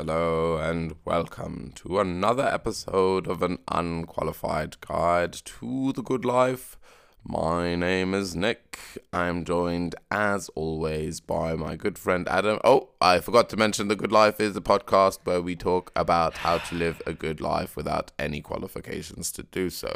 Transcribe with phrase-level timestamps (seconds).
[0.00, 6.78] Hello and welcome to another episode of an unqualified guide to the good life.
[7.22, 8.78] My name is Nick.
[9.12, 12.60] I'm joined as always by my good friend Adam.
[12.64, 16.38] Oh, I forgot to mention The Good Life is a podcast where we talk about
[16.38, 19.94] how to live a good life without any qualifications to do so.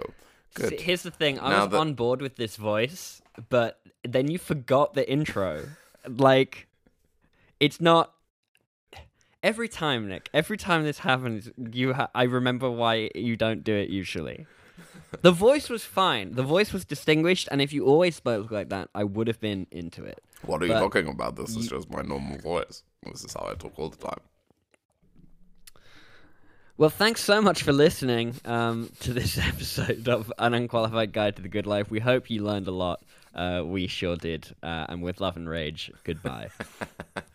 [0.52, 0.80] Good.
[0.80, 1.40] Here's the thing.
[1.40, 5.62] I Now was that- on board with this voice, but then you forgot the intro.
[6.06, 6.66] Like,
[7.58, 8.10] it's not.
[9.44, 10.30] Every time, Nick.
[10.32, 11.92] Every time this happens, you.
[11.92, 14.46] Ha- I remember why you don't do it usually.
[15.20, 16.32] The voice was fine.
[16.32, 19.66] The voice was distinguished, and if you always spoke like that, I would have been
[19.70, 20.24] into it.
[20.46, 21.36] What are you But talking about?
[21.36, 22.84] This is just my normal voice.
[23.04, 24.20] This is how I talk all the time.
[26.78, 31.42] Well, thanks so much for listening um, to this episode of An Unqualified Guide to
[31.42, 31.90] the Good Life.
[31.90, 33.04] We hope you learned a lot.
[33.34, 34.48] Uh, we sure did.
[34.62, 36.48] Uh, and with love and rage, goodbye.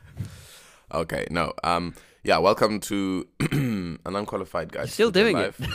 [0.92, 1.54] Okay, no.
[1.64, 4.86] Um, yeah, welcome to an unqualified guy.
[4.86, 5.56] still doing it.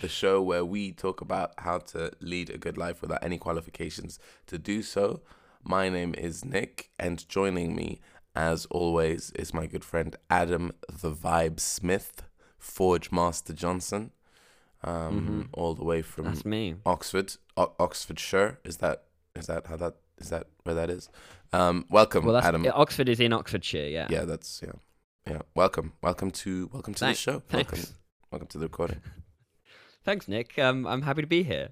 [0.00, 4.18] The show where we talk about how to lead a good life without any qualifications
[4.48, 5.22] to do so.
[5.62, 8.00] My name is Nick, and joining me,
[8.34, 12.24] as always, is my good friend Adam the Vibe Smith,
[12.58, 14.10] Forge Master Johnson,
[14.82, 16.74] um, all the way from That's me.
[16.84, 18.58] Oxford, o- Oxfordshire.
[18.64, 19.04] Is that
[19.36, 21.08] is that how that is that where that is?
[21.52, 22.66] Um, welcome, Well, that's, Adam.
[22.72, 24.06] Oxford is in Oxfordshire, yeah.
[24.10, 24.72] Yeah, that's yeah,
[25.28, 25.42] yeah.
[25.54, 27.42] Welcome, welcome to welcome to Thank- the show.
[27.48, 27.72] thanks.
[27.72, 27.94] Welcome,
[28.30, 29.00] welcome to the recording.
[30.04, 30.58] Thanks, Nick.
[30.58, 31.68] Um, I'm happy to be here.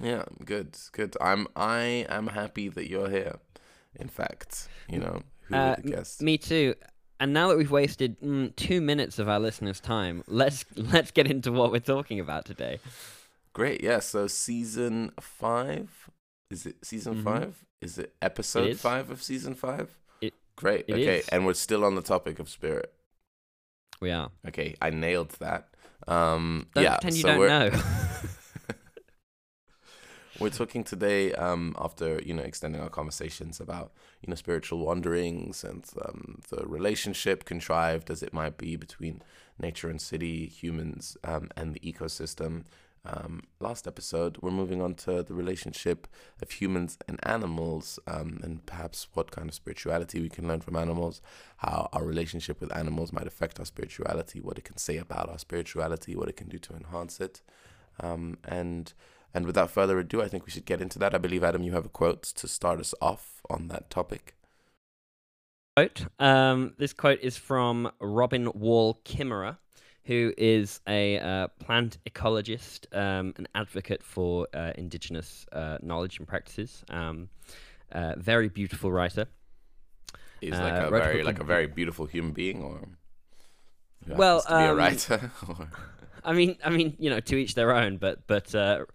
[0.00, 1.16] Yeah, good, good.
[1.20, 3.36] I'm I am happy that you're here.
[3.98, 6.08] In fact, you know who Uh, would have?
[6.20, 6.74] Me too.
[7.18, 11.28] And now that we've wasted mm, two minutes of our listeners' time, let's let's get
[11.28, 12.78] into what we're talking about today.
[13.54, 13.82] Great.
[13.82, 13.98] Yeah.
[13.98, 16.10] So season five.
[16.50, 17.24] Is it season Mhm.
[17.24, 17.64] five?
[17.80, 18.80] Is it episode is.
[18.80, 19.96] five of season five?
[20.20, 20.86] It- Great.
[20.88, 21.28] it okay, is.
[21.28, 22.92] and we're still on the topic of spirit.
[24.00, 24.30] We are.
[24.46, 25.68] Okay, I nailed that.
[26.06, 27.82] Um, Don't yeah, pretend you so don't we're- know.
[30.40, 35.64] We're talking today, um, after you know extending our conversations about you know spiritual wanderings
[35.64, 39.20] and um, the relationship contrived as it might be between
[39.58, 42.62] nature and city, humans, um, and the ecosystem.
[43.08, 46.06] Um, last episode, we're moving on to the relationship
[46.42, 50.76] of humans and animals, um, and perhaps what kind of spirituality we can learn from
[50.76, 51.22] animals,
[51.58, 55.38] how our relationship with animals might affect our spirituality, what it can say about our
[55.38, 57.40] spirituality, what it can do to enhance it,
[58.00, 58.92] um, and
[59.34, 61.14] and without further ado, I think we should get into that.
[61.14, 64.34] I believe, Adam, you have a quote to start us off on that topic.
[65.76, 66.06] quote.
[66.18, 69.58] Um, this quote is from Robin Wall Kimmerer,
[70.08, 76.26] who is a uh, plant ecologist, um, an advocate for uh, indigenous uh, knowledge and
[76.26, 76.82] practices.
[76.88, 77.28] Um,
[77.92, 79.26] uh, very beautiful writer.
[80.40, 82.88] He's Uh, like a very, like a very beautiful human being, or
[84.06, 85.30] Well, to be a um, writer.
[85.48, 85.68] or-
[86.24, 87.98] I mean, I mean, you know, to each their own.
[87.98, 88.86] But but uh,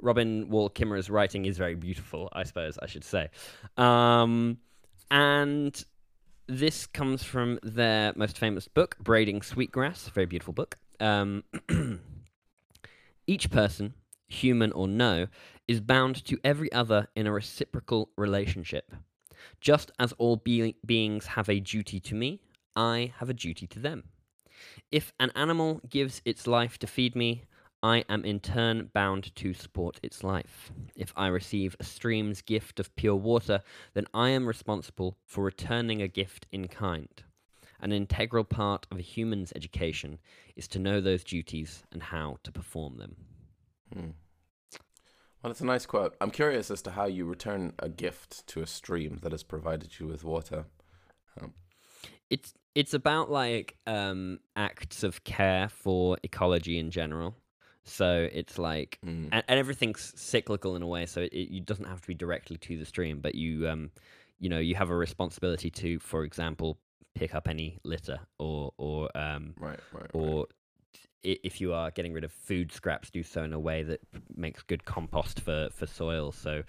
[0.00, 3.28] Robin Wall Kimmerer's writing is very beautiful, I suppose I should say.
[3.76, 4.58] Um,
[5.10, 5.84] and
[6.50, 10.08] this comes from their most famous book, Braiding Sweetgrass.
[10.08, 10.78] Very beautiful book.
[10.98, 11.44] Um,
[13.28, 13.94] each person,
[14.26, 15.28] human or no,
[15.68, 18.92] is bound to every other in a reciprocal relationship.
[19.60, 22.40] Just as all be- beings have a duty to me,
[22.74, 24.04] I have a duty to them.
[24.90, 27.44] If an animal gives its life to feed me,
[27.82, 30.70] I am in turn bound to support its life.
[30.96, 33.62] If I receive a stream's gift of pure water,
[33.94, 37.22] then I am responsible for returning a gift in kind.
[37.80, 40.18] An integral part of a human's education
[40.56, 43.16] is to know those duties and how to perform them.
[43.92, 44.10] Hmm.
[45.42, 46.14] Well, it's a nice quote.
[46.20, 49.98] I'm curious as to how you return a gift to a stream that has provided
[49.98, 50.66] you with water.
[52.30, 57.34] It's it's about like um, acts of care for ecology in general.
[57.90, 59.26] So it's like Hmm.
[59.32, 62.56] and, and everything's cyclical in a way so it, it, doesn't have to be directly
[62.58, 63.90] to the stream but you um
[64.38, 66.78] you know you have a responsibility to for example
[67.14, 70.10] pick up any litter or or um Right, right, right.
[70.14, 70.46] or
[71.24, 74.00] i- if you are getting rid of food scraps do so in a way that
[74.34, 76.62] makes good compost for for soil so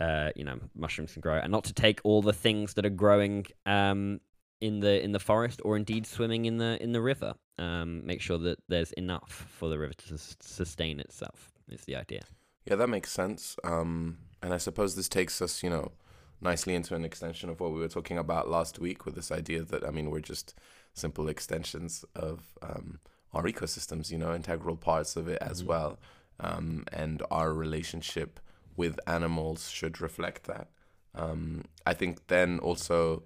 [0.00, 2.90] uh you know mushrooms can grow and not to take all the things that are
[3.04, 4.20] growing um
[4.60, 8.20] in the in the forest or indeed swimming in the in the river um make
[8.20, 12.22] sure that there's enough for the river to sus- sustain itself is the idea
[12.64, 13.56] Yeah, that makes sense.
[13.64, 15.92] Um, and I suppose this takes us, you know,
[16.40, 19.62] nicely into an extension of what we were talking about last week with this idea
[19.64, 20.54] that, I mean, we're just
[20.92, 23.00] simple extensions of um,
[23.32, 25.66] our ecosystems, you know, integral parts of it as Mhm.
[25.66, 25.98] well.
[26.40, 28.38] Um, and our relationship
[28.76, 30.68] with animals should reflect that.
[31.14, 33.24] Um, I think then also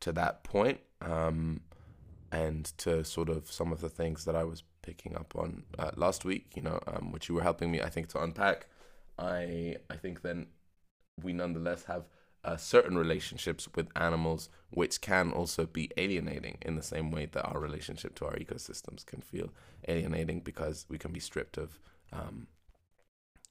[0.00, 1.60] to that point, um,
[2.34, 5.92] and to sort of some of the things that I was picking up on uh,
[5.96, 8.66] last week, you know, um, which you were helping me, I think, to unpack.
[9.18, 10.48] I I think then
[11.22, 12.04] we nonetheless have
[12.44, 17.46] uh, certain relationships with animals which can also be alienating in the same way that
[17.46, 19.50] our relationship to our ecosystems can feel
[19.88, 21.78] alienating because we can be stripped of
[22.12, 22.48] um,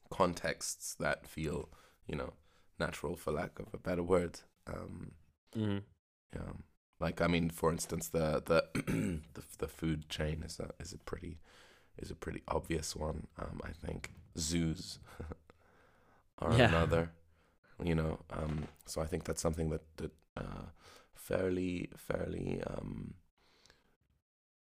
[0.09, 1.69] contexts that feel,
[2.07, 2.33] you know,
[2.79, 4.39] natural for lack of a better word.
[4.67, 5.11] Um,
[5.55, 5.79] hmm
[6.33, 6.53] yeah,
[7.03, 8.61] like I mean, for instance, the the
[9.35, 11.37] the, the food chain is a is a pretty
[11.97, 13.27] is a pretty obvious one.
[13.39, 14.99] Um, I think zoos
[16.39, 16.67] are Yeah.
[16.67, 17.11] another.
[17.83, 20.67] You know, um, so I think that's something that that uh,
[21.15, 23.15] fairly fairly um,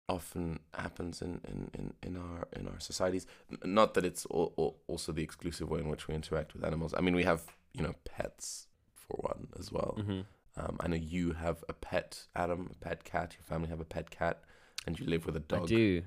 [0.09, 3.27] often happens in, in, in, in our in our societies.
[3.65, 6.95] Not that it's al- al- also the exclusive way in which we interact with animals.
[6.97, 7.43] I mean, we have
[7.75, 9.97] you know pets for one as well.
[9.97, 10.21] hmm
[10.59, 13.35] Um, I know you have a pet, Adam, a pet cat.
[13.39, 14.43] Your family have a pet cat,
[14.87, 15.63] and you live with a dog.
[15.65, 15.77] I do.
[15.77, 16.03] you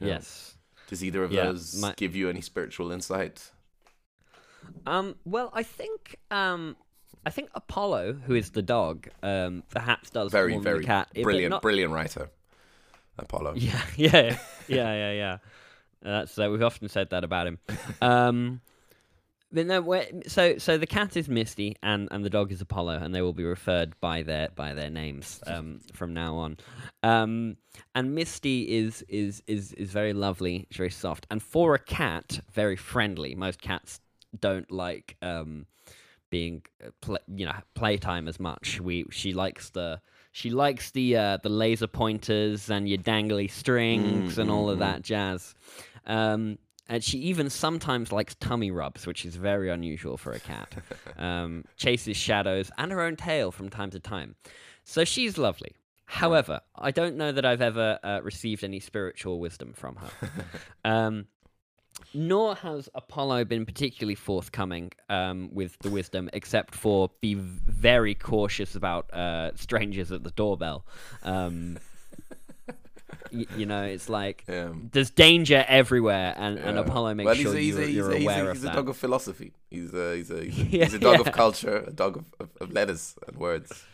[0.00, 0.06] know.
[0.06, 0.54] Yes.
[0.88, 3.50] Does either of Yeah, those my- give you any spiritual insight?
[4.86, 5.16] Um.
[5.24, 6.16] Well, I think.
[6.30, 6.76] Um.
[7.26, 10.86] I think Apollo, who is the dog, um, perhaps does Very, more than very the
[10.86, 11.10] cat.
[11.22, 12.30] Brilliant, not- brilliant writer,
[13.18, 13.54] Apollo.
[13.56, 15.38] Yeah, yeah, yeah, yeah, yeah.
[16.00, 17.58] That's uh, we've often said that about him.
[18.00, 18.62] Um,
[19.52, 23.14] but no, so so the cat is Misty and, and the dog is Apollo, and
[23.14, 26.56] they will be referred by their by their names um, from now on.
[27.02, 27.56] Um,
[27.94, 32.76] and Misty is is is is very lovely, very soft, and for a cat, very
[32.76, 33.34] friendly.
[33.34, 34.00] Most cats
[34.38, 35.66] don't like um,
[36.30, 38.80] being uh, you know playtime as much.
[38.80, 40.00] We she likes the
[40.32, 44.80] she likes the uh, the laser pointers and your dangly strings and all of mm,
[44.80, 45.54] that jazz.
[46.06, 46.58] Um,
[46.90, 50.74] and she even sometimes likes tummy rubs, which is very unusual for a cat.
[51.18, 54.34] um, chases shadows and her own tail from time to time.
[54.82, 55.76] So she's lovely.
[56.04, 60.10] However, I don't know that I've ever uh, received any spiritual wisdom from her.
[60.84, 61.26] Um,
[62.14, 68.74] nor has Apollo been particularly forthcoming um, with the wisdom, except for be very cautious
[68.74, 70.86] about uh, strangers at the doorbell.
[71.22, 71.78] Um,
[73.32, 76.78] y- you know, it's like Um, there's danger everywhere, and, and.
[76.78, 78.74] Apollo makes well, sure he's you're, he's you're he's aware he's of he's a that.
[78.76, 79.52] dog of philosophy.
[79.70, 81.20] He's a he's a he's a, Yeah, a dog yeah.
[81.28, 83.84] of culture, a dog of, of, of letters and words.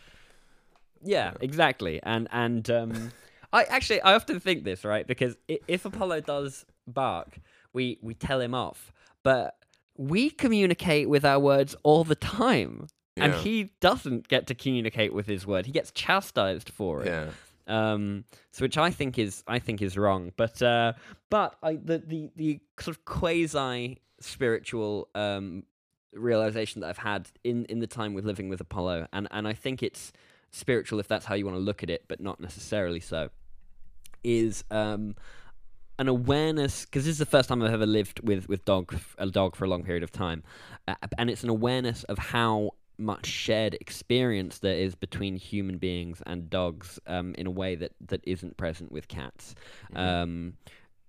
[1.03, 1.99] Yeah, exactly.
[2.03, 3.11] And and um,
[3.53, 7.39] I actually I often think this right because if Apollo does bark,
[7.73, 8.91] we we tell him off,
[9.23, 9.55] but
[9.95, 15.25] we communicate with our words all the time, and he doesn't get to communicate with
[15.27, 15.65] his word.
[15.65, 17.07] He gets chastised for it.
[17.07, 17.29] Yeah,
[17.67, 20.31] Um, so which I think is I think is wrong.
[20.37, 20.93] But uh,
[21.29, 25.63] but I the the the sort of quasi spiritual um
[26.13, 29.53] realization that I've had in in the time with living with Apollo, and and I
[29.53, 30.11] think it's
[30.51, 33.29] spiritual if that's how you want to look at it, but not necessarily so.
[34.23, 35.15] Is um
[35.99, 39.27] an awareness because this is the first time I've ever lived with with dog a
[39.27, 40.43] dog for a long period of time,
[40.87, 46.21] uh, and it's an awareness of how much shared experience there is between human beings
[46.25, 49.53] and dogs um, in a way that that isn't present with cats.
[49.93, 49.97] Mhm.
[49.99, 50.53] Um,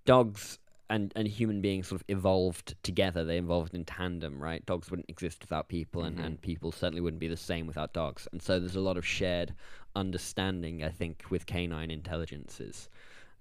[0.05, 0.59] dogs
[0.91, 3.23] and, and human beings sort of evolved together.
[3.23, 4.65] They evolved in tandem, right?
[4.65, 6.25] Dogs wouldn't exist without people, and, Mhm.
[6.25, 8.27] and people certainly wouldn't be the same without dogs.
[8.31, 9.53] And so there's a lot of shared
[9.95, 12.89] understanding, I think, with canine intelligences.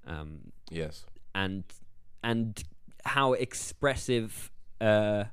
[0.06, 1.64] Um, yes, and
[2.22, 2.62] and
[3.04, 4.50] how expressive
[4.80, 5.24] uh,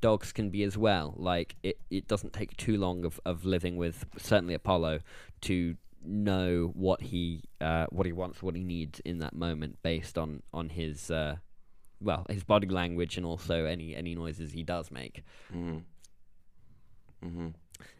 [0.00, 1.14] dogs can be as well.
[1.16, 5.00] Like it, it doesn't take too long of, of living with certainly Apollo
[5.42, 10.16] to know what he uh, what he wants, what he needs in that moment, based
[10.16, 11.36] on on his uh,
[12.00, 15.22] well his body language and also any any noises he does make.
[15.50, 15.78] hmm
[17.22, 17.48] hmm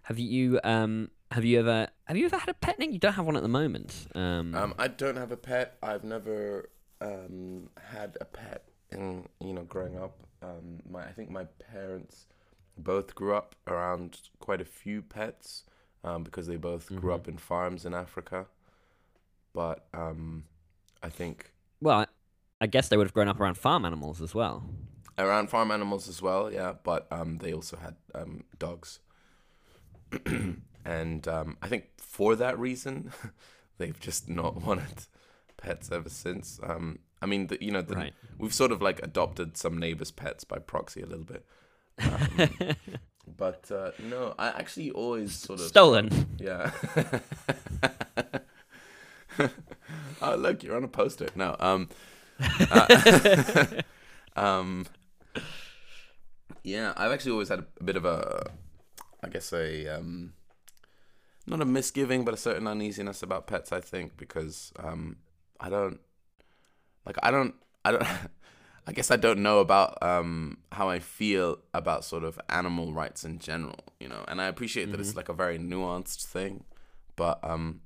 [0.03, 2.79] Have you um have you ever have you ever had a pet?
[2.79, 2.93] Nick?
[2.93, 4.07] You don't have one at the moment.
[4.15, 5.77] Um, Um, I don't have a pet.
[5.83, 8.65] I've never um, had a pet.
[8.91, 12.27] In you know, growing up, um, my I think my parents
[12.77, 15.65] both grew up around quite a few pets
[16.05, 17.15] um, because they both grew Mhm.
[17.15, 18.47] up in farms in Africa.
[19.53, 20.45] But um,
[21.03, 22.07] I think well, I,
[22.61, 24.65] I guess they would have grown up around farm animals as well.
[25.19, 26.53] around farm animals as well.
[26.53, 29.01] Yeah, but um, they also had um, dogs,
[30.85, 33.13] and um, I think for that reason,
[33.79, 35.07] they've just not wanted
[35.57, 36.61] pets ever since.
[36.63, 38.15] Um, I mean, the, you know, the, Right.
[38.39, 41.45] we've sort of like adopted some neighbors' pets by proxy a little bit.
[42.01, 42.77] Um,
[43.37, 46.11] but uh, no, I actually always sort of Stolen.
[46.39, 46.71] yeah.
[50.23, 51.29] oh look, you're on a poster.
[51.35, 51.89] No, um,
[52.71, 53.67] uh,
[54.37, 54.87] um,
[56.63, 58.51] yeah, I've actually always had a, bit of a,
[59.23, 60.33] I guess a um,
[61.47, 63.73] not a misgiving, but a certain uneasiness about pets.
[63.73, 65.17] I think because um,
[65.61, 66.01] I don't
[67.09, 68.05] like I don't I don't.
[68.87, 73.23] I guess I don't know about um, how I feel about sort of animal rights
[73.23, 74.25] in general, you know.
[74.27, 74.93] And I appreciate mm-hmm.
[74.93, 75.19] that it's mm-hmm.
[75.19, 76.65] like a very nuanced thing,
[77.15, 77.83] but um,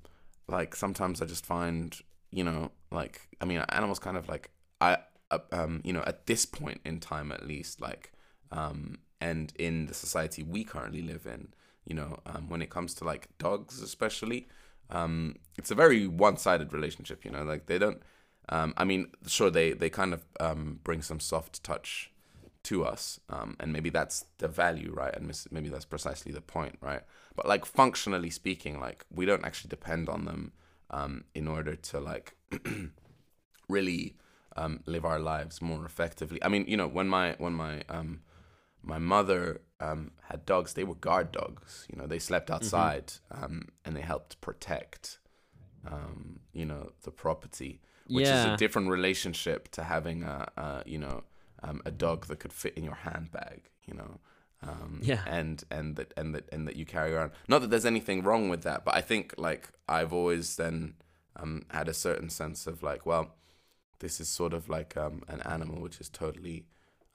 [0.46, 1.98] like sometimes I just find,
[2.30, 4.50] you know, like I mean, animals kind of like
[4.80, 4.98] I,
[5.32, 8.12] uh, um, you know, at this point in time at least, like,
[8.52, 11.48] um, and in the society we currently live in,
[11.84, 14.46] you know, um, when it comes to like dogs especially,
[14.90, 18.00] um, it's a very one-sided relationship, you know, like they don't
[18.52, 22.12] um, I mean, sure, they they kind of um, bring some soft touch
[22.64, 25.16] to us, um, and maybe that's the value, right?
[25.16, 27.00] And maybe that's precisely the point, right?
[27.34, 30.52] But like functionally speaking, like we don't actually depend on them
[30.90, 32.36] um, in order to like
[33.70, 34.16] really
[34.54, 36.38] um, live our lives more effectively.
[36.44, 38.20] I mean, you know, when my when my um,
[38.82, 41.86] my mother um, had dogs, they were guard dogs.
[41.90, 42.56] You know, they slept mm-hmm.
[42.56, 43.44] outside mm-hmm.
[43.44, 45.20] um, and they helped protect,
[45.90, 47.80] um, you know, the property
[48.12, 48.46] which yeah.
[48.46, 51.24] is a different relationship to having a, a you know
[51.62, 54.20] um, a dog that could fit in your handbag you know?
[54.64, 55.22] Um, yeah.
[55.26, 57.32] and and that and that and that you carry around.
[57.48, 60.94] Not that there's anything wrong with that but I think like I've always then
[61.36, 63.34] um, had a certain sense of like well
[63.98, 66.66] this is sort of like um, an animal which is totally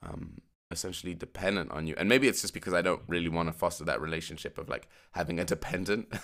[0.02, 1.94] um, essentially dependent on you.
[1.96, 4.88] And maybe it's just because I don't really want to foster that relationship of like
[5.12, 6.12] having a dependent.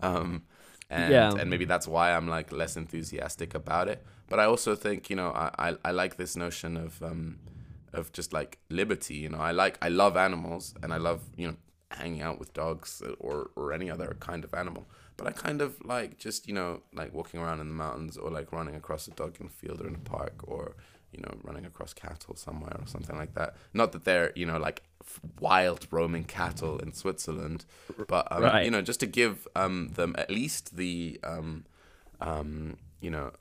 [0.00, 0.42] Um,
[0.90, 1.32] and yeah.
[1.38, 4.04] and maybe that's why I'm like less enthusiastic about it.
[4.28, 7.38] But I also think you know I I, I like this notion of um
[7.92, 9.14] of just like liberty.
[9.16, 11.56] You know I like I love animals and I love you know
[11.90, 14.86] hanging out with dogs or or any other kind of animal.
[15.16, 18.30] But I kind of like just you know like walking around in the mountains or
[18.30, 20.76] like running across a dog in a field or in a park or
[21.16, 23.56] you know, running across cattle somewhere or something like that.
[23.72, 24.82] Not that they're, you know, like
[25.40, 27.64] wild roaming cattle in Switzerland,
[28.06, 28.64] but um, right.
[28.64, 31.64] you know, just to give um, them at least the, um,
[32.20, 33.32] um, you know,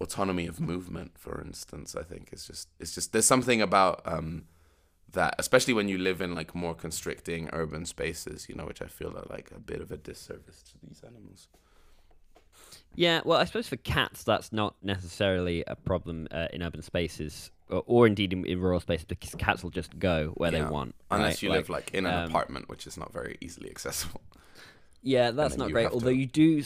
[0.00, 1.18] autonomy of movement.
[1.18, 4.44] For instance, I think is just it's just there's something about um,
[5.12, 8.86] that, especially when you live in like more constricting urban spaces, you know, which I
[8.86, 11.48] feel are like a bit of a disservice to these animals.
[12.96, 17.50] Yeah, well, I suppose for cats, that's not necessarily a problem uh, in urban spaces,
[17.68, 20.64] or, or indeed in, in, rural spaces, because cats will just go where yeah.
[20.64, 20.94] they want.
[21.10, 21.42] Unless right?
[21.42, 24.22] you like, live like in an um, apartment, which is not very easily accessible.
[25.02, 25.88] Yeah, that's not great.
[25.92, 26.16] Although to...
[26.16, 26.64] you do,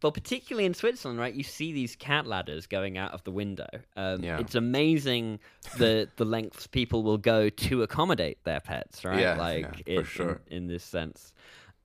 [0.00, 1.34] but particularly in Switzerland, right?
[1.34, 3.68] You see these cat ladders going out of the window.
[3.96, 4.38] Um, yeah.
[4.38, 5.40] It's amazing
[5.76, 9.20] the the lengths people will go to accommodate their pets, right?
[9.20, 10.40] Yeah, like yeah, for sure.
[10.46, 11.32] in, in this sense.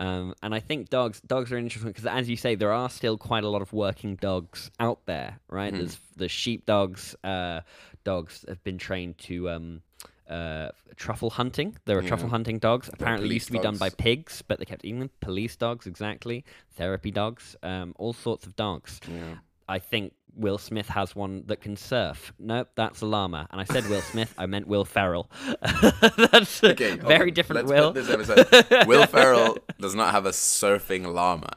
[0.01, 3.19] Um, and I think dogs dogs are interesting because, as you say, there are still
[3.19, 5.71] quite a lot of working dogs out there, right?
[5.71, 5.77] Mm.
[5.77, 7.15] There's the sheep dogs.
[7.23, 7.61] Uh,
[8.03, 9.81] dogs have been trained to um,
[10.27, 11.77] uh, truffle hunting.
[11.85, 12.07] There are yeah.
[12.07, 12.89] truffle hunting dogs.
[12.91, 13.77] Apparently, used to be dogs.
[13.77, 15.11] done by pigs, but they kept eating them.
[15.19, 16.45] Police dogs, exactly.
[16.77, 17.55] Therapy dogs.
[17.61, 18.99] Um, all sorts of dogs.
[19.07, 19.35] Yeah.
[19.69, 22.33] I think Will Smith has one that can surf.
[22.39, 23.47] Nope, that's a llama.
[23.51, 25.29] And I said Will Smith, I meant Will Ferrell.
[26.17, 27.93] that's okay, very okay, different Will.
[28.87, 31.53] Will Ferrell does not have a surfing llama.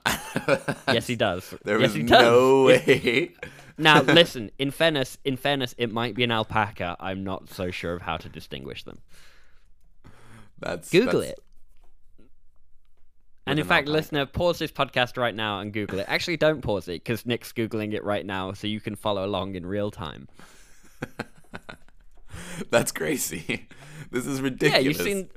[0.93, 1.55] yes, he does.
[1.65, 3.33] There yes, is no way.
[3.79, 4.51] now, listen.
[4.59, 6.97] In fairness, in fairness, it might be an alpaca.
[6.99, 8.99] I'm not so sure of how to distinguish them.
[10.59, 11.44] That's Google that's, it.
[13.47, 16.07] And in fact, listener, pause this podcast right now and Google it.
[16.09, 19.55] Actually, don't pause it because Nick's Googling it right now so you can follow along
[19.55, 20.29] in real time.
[22.71, 23.69] That's crazy.
[24.11, 24.75] This is ridiculous.
[24.75, 25.29] Yeah, you've seen.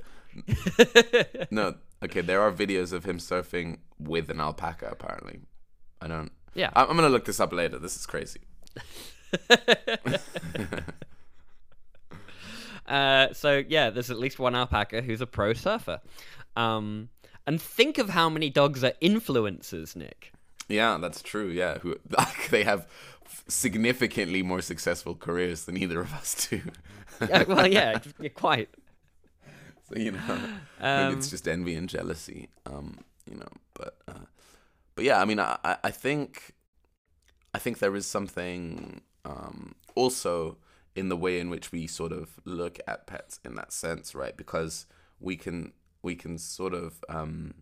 [1.50, 1.74] no,
[2.04, 5.40] okay, there are videos of him surfing with an alpaca, apparently.
[6.00, 6.30] I don't.
[6.54, 6.70] Yeah.
[6.76, 7.80] I'm, I'm going to look this up later.
[7.80, 8.42] This is crazy.
[12.86, 16.00] uh, so, yeah, there's at least one alpaca who's a pro surfer.
[16.54, 17.08] Um,
[17.48, 20.32] and think of how many dogs are influencers, Nick.
[20.68, 21.48] Yeah, that's true.
[21.48, 21.96] Yeah, who
[22.50, 22.86] they have
[23.48, 26.60] significantly more successful careers than either of us do.
[27.26, 28.00] yeah, well, yeah,
[28.34, 28.68] quite.
[29.88, 30.38] So you know,
[30.78, 32.50] um, it's just envy and jealousy.
[32.66, 34.26] Um, you know, but uh,
[34.94, 36.54] but yeah, I mean, I I think
[37.54, 40.58] I think there is something um, also
[40.94, 44.36] in the way in which we sort of look at pets in that sense, right?
[44.36, 44.84] Because
[45.18, 45.72] we can
[46.08, 47.52] we can sort of, um,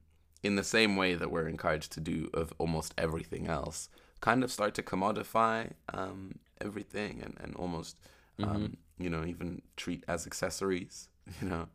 [0.44, 3.88] in the same way that we're encouraged to do of almost everything else,
[4.20, 7.96] kind of start to commodify um, everything and, and almost,
[8.40, 9.02] um, mm-hmm.
[9.02, 11.08] you know, even treat as accessories,
[11.40, 11.66] you know.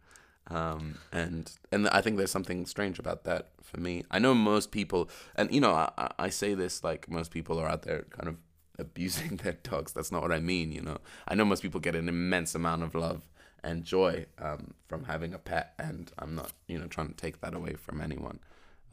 [0.47, 4.05] Um, and and I think there's something strange about that for me.
[4.09, 7.67] I know most people, and you know, I, I say this like most people are
[7.67, 8.37] out there kind of
[8.79, 9.91] abusing their dogs.
[9.91, 10.99] That's not what I mean, you know.
[11.27, 13.23] I know most people get an immense amount of love
[13.63, 17.41] and joy um, from having a pet, and I'm not, you know, trying to take
[17.41, 18.39] that away from anyone.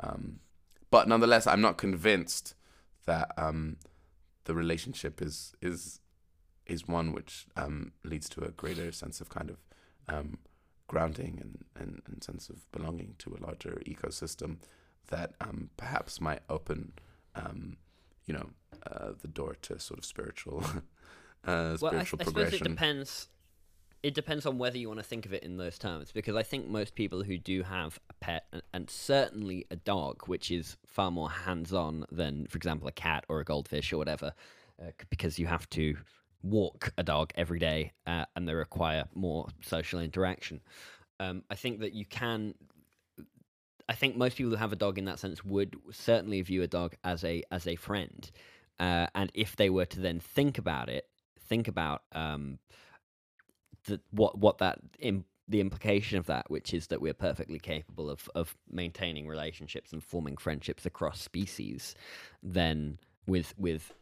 [0.01, 0.41] Um,
[0.91, 2.55] but nonetheless, I'm not convinced
[3.07, 3.77] that um,
[4.45, 6.01] the relationship is is
[6.67, 9.57] is one which um, leads to a greater sense of kind of
[10.09, 10.39] um,
[10.87, 14.59] grounding and, and, and sense of belonging to a larger ecosystem
[15.09, 16.93] that um, perhaps might open,
[17.35, 17.77] um,
[18.27, 18.51] you know,
[18.87, 20.63] uh, the door to sort of spiritual,
[21.45, 22.67] uh, spiritual well, I, I suppose progression.
[22.67, 23.29] it depends.
[24.03, 26.45] It depends on whether you want to think of it in those terms, because I
[26.45, 31.11] think most people who do have a pet, and, certainly a dog, which is far
[31.11, 34.35] more hands-on than, for example, a cat or a goldfish or whatever,
[34.81, 35.97] uh, because you have to
[36.43, 40.61] walk a dog every day uh, and they require more social interaction.
[41.19, 42.55] Um, I think that you can.
[43.89, 46.69] I think most people who have a dog in that sense would certainly view a
[46.69, 48.31] dog as a as a friend,
[48.79, 51.09] uh, and if they were to then think about it,
[51.49, 52.61] think about um,
[53.89, 58.11] the, what what that Im- the implication of that, which is that we're perfectly capable
[58.11, 61.95] of of maintaining relationships and forming friendships across species,
[62.43, 63.93] then with with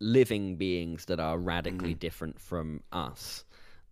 [0.00, 1.98] living beings that are radically mm-hmm.
[1.98, 3.44] different from us,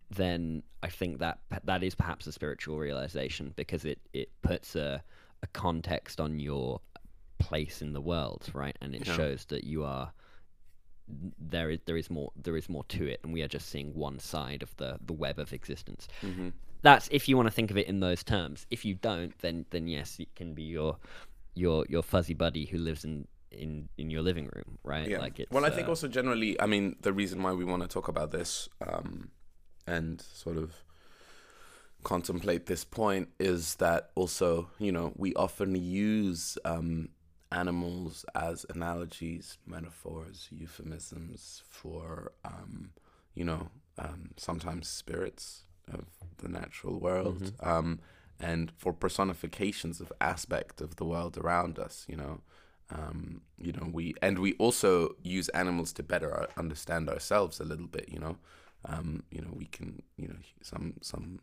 [0.09, 5.03] then I think that that is perhaps a spiritual realization because it it puts a
[5.41, 6.79] a context on your
[7.37, 8.77] place in the world, right?
[8.81, 9.17] And it Yeah.
[9.17, 10.13] shows that you are
[11.07, 13.93] there is there is more there is more to it, and we are just seeing
[13.93, 16.07] one side of the the web of existence.
[16.21, 16.49] hmm
[16.81, 18.65] That's if you want to think of it in those terms.
[18.69, 20.97] If you don't, then then yes, it can be your
[21.55, 25.07] your your fuzzy buddy who lives in in in your living room, right?
[25.07, 25.19] Yeah.
[25.19, 27.83] Like it's, well, I think uh, also generally, I mean, the reason why we want
[27.83, 29.29] to talk about this um,
[29.85, 30.83] and sort of
[32.03, 37.09] contemplate this point is that also, you know, we often use um,
[37.53, 42.91] animals as analogies, metaphors, euphemisms for, um,
[43.35, 46.05] you know, um, sometimes spirits of
[46.37, 47.53] the natural world.
[47.61, 47.99] Um,
[48.39, 52.41] and for personifications of aspect of the world around us, you know,
[52.93, 57.63] um, you know we and we also use animals to better our, understand ourselves a
[57.63, 58.37] little bit you know
[58.85, 61.39] um, you know we can you know some some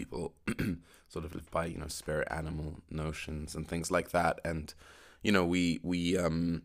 [0.00, 0.34] people
[1.08, 4.74] sort of live by you know spirit animal notions and things like that and
[5.22, 6.62] you know we we um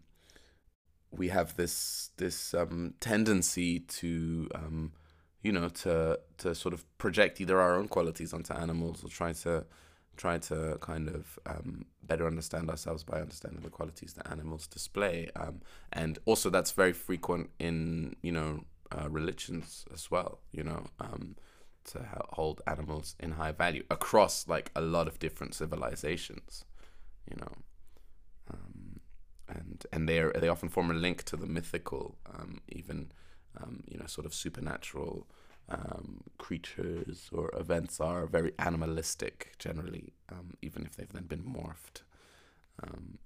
[1.11, 1.75] we have this
[2.17, 4.91] this um tendency to um
[5.41, 9.33] you know to to sort of project either our own qualities onto animals or try
[9.33, 9.65] to
[10.15, 15.29] try to kind of um, better understand ourselves by understanding the qualities that animals display.
[15.35, 20.39] Um, and also, that's very frequent in you know uh, religions as well.
[20.51, 21.35] You know, um,
[21.85, 26.65] to hold animals in high value across like a lot of different civilizations.
[27.29, 27.53] You know,
[28.51, 28.99] um,
[29.47, 33.11] and and they they often form a link to the mythical, um, even
[33.61, 35.27] um, you know, sort of supernatural
[35.69, 42.01] um, creatures or events are very animalistic generally, um, even if they've then been morphed,
[42.81, 43.19] um,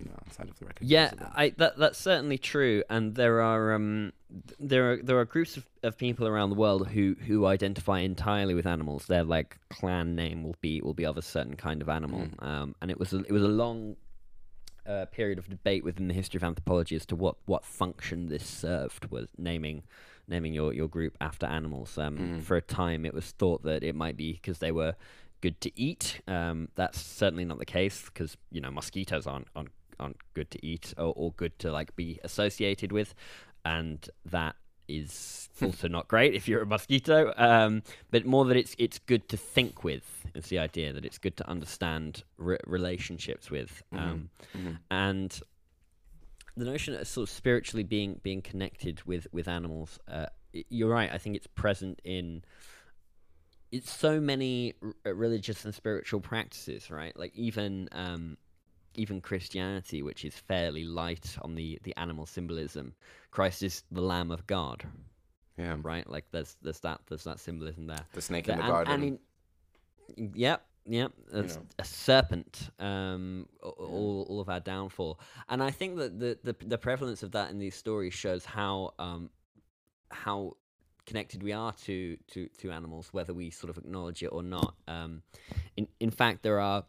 [0.00, 0.86] you know, outside of the record.
[0.86, 4.12] Yeah, I that that's certainly true, and there are um
[4.58, 8.54] there are there are groups of, of people around the world who who identify entirely
[8.54, 9.06] with animals.
[9.06, 12.74] Their like clan name will be will be of a certain kind of animal, um,
[12.80, 13.96] and it was a, it was a long
[14.86, 18.46] uh, period of debate within the history of anthropology as to what what function this
[18.46, 19.82] served was naming
[20.28, 21.98] naming your your group after animals.
[21.98, 24.94] Um, For a time, it was thought that it might be because they were
[25.40, 26.20] good to eat.
[26.26, 30.66] Um, that's certainly not the case because you know mosquitoes aren't aren't, aren't good to
[30.66, 33.14] eat or, or good to like be associated with,
[33.64, 34.56] and that
[34.88, 37.32] is also not great if you're a mosquito.
[37.36, 41.18] Um, but more that it's it's good to think with is the idea that it's
[41.18, 44.30] good to understand re- relationships with, um,
[44.90, 45.40] and
[46.56, 49.98] the notion of sort of spiritually being being connected with with animals.
[50.08, 51.10] Uh, you're right.
[51.12, 52.42] I think it's present in
[53.72, 57.16] it's so many r- religious and spiritual practices, right?
[57.16, 58.36] Like even um,
[58.94, 62.94] even Christianity, which is fairly light on the the animal symbolism.
[63.30, 64.84] Christ is the Lamb of God,
[65.56, 66.08] yeah, right?
[66.08, 68.04] Like there's there's that there's that symbolism there.
[68.12, 68.92] the snake in the an- garden.
[68.92, 69.18] and
[70.16, 71.12] in- yep, yep.
[71.32, 71.62] That's know.
[71.78, 72.70] a serpent.
[72.78, 77.32] Um, all, all of our downfall, and I think that the, the the prevalence of
[77.32, 79.30] that in these stories shows how um
[80.10, 80.56] how
[81.06, 84.74] connected we are to to to animals, whether we sort of acknowledge it or not.
[84.88, 85.22] Um,
[85.76, 86.84] in in fact, there are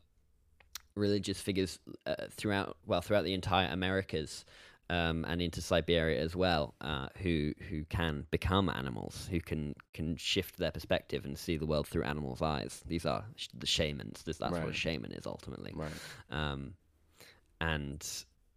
[0.96, 4.46] religious figures uh, throughout well throughout the entire Americas
[4.92, 10.18] um, and into Siberia as well, uh, who who can become animals, who can can
[10.18, 12.82] shift their perspective and see the world through animals' eyes.
[12.86, 14.24] These are sh- the shamans.
[14.24, 15.72] This, that's what a shaman is ultimately.
[15.74, 15.92] right.
[16.30, 16.74] Um,
[17.62, 18.06] and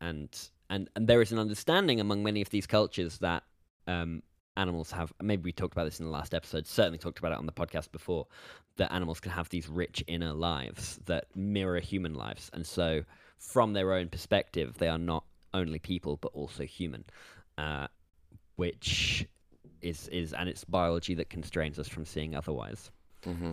[0.00, 0.28] and
[0.68, 3.44] and and there is an understanding among many of these cultures that
[3.86, 4.24] um,
[4.56, 5.12] animals have.
[5.22, 6.66] Maybe we talked about this in the last episode.
[6.66, 8.26] Certainly talked about it on the podcast before.
[8.76, 13.04] That animals can have these rich inner lives that mirror human lives, and so
[13.38, 17.04] from their own perspective, they are not only people but also human,
[17.58, 17.86] uh,
[18.56, 19.26] which
[19.80, 22.90] is is and it's biology that constrains us from seeing otherwise.
[23.24, 23.52] Mm-hmm.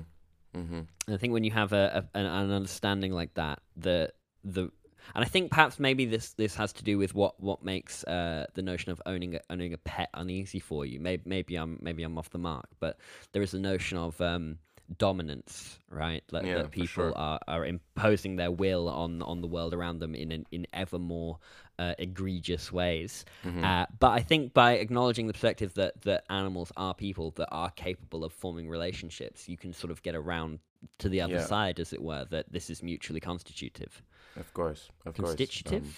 [0.56, 0.82] Mm-hmm.
[1.08, 4.12] And I think when you have a, a an, an understanding like that, the
[4.44, 4.72] the
[5.16, 8.46] and I think perhaps maybe this this has to do with what what makes uh,
[8.54, 11.00] the notion of owning a, owning a pet uneasy for you.
[11.00, 12.98] Maybe maybe I'm maybe I'm off the mark, but
[13.32, 14.58] there is a notion of um,
[14.98, 16.24] dominance, right?
[16.32, 17.18] Like, Yeah, that people sure.
[17.18, 21.00] are, are imposing their will on on the world around them in an, in ever
[21.00, 21.40] more
[21.80, 23.26] uh, egregious ways.
[23.46, 23.64] Mm-hmm.
[23.64, 27.72] Uh, but I think by acknowledging the perspective that that animals are people that are
[27.72, 30.60] capable of forming relationships, you can sort of get around
[30.98, 31.46] to the other Yeah.
[31.46, 34.02] side, as it were, that this is mutually constitutive.
[34.38, 35.30] Of course, of course.
[35.30, 35.84] Constitutive?
[35.84, 35.94] Um,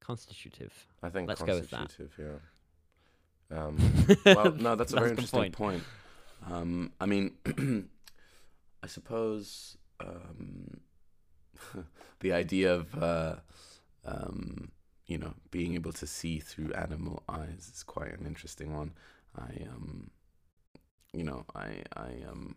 [0.00, 0.72] Constitutive.
[1.02, 1.76] I think Let's go with that.
[1.88, 2.38] constitutive, Yeah.
[3.58, 3.78] Um,
[4.24, 5.54] well, no, that's a very That's interesting point.
[5.54, 5.84] point.
[6.52, 7.32] Um, I mean,
[8.82, 10.80] I suppose um,
[12.20, 13.36] the idea of uh,
[14.04, 14.72] um,
[15.06, 18.94] you know being able to see through animal eyes is quite an interesting one.
[19.38, 20.10] I um,
[21.12, 22.56] you know, I I um.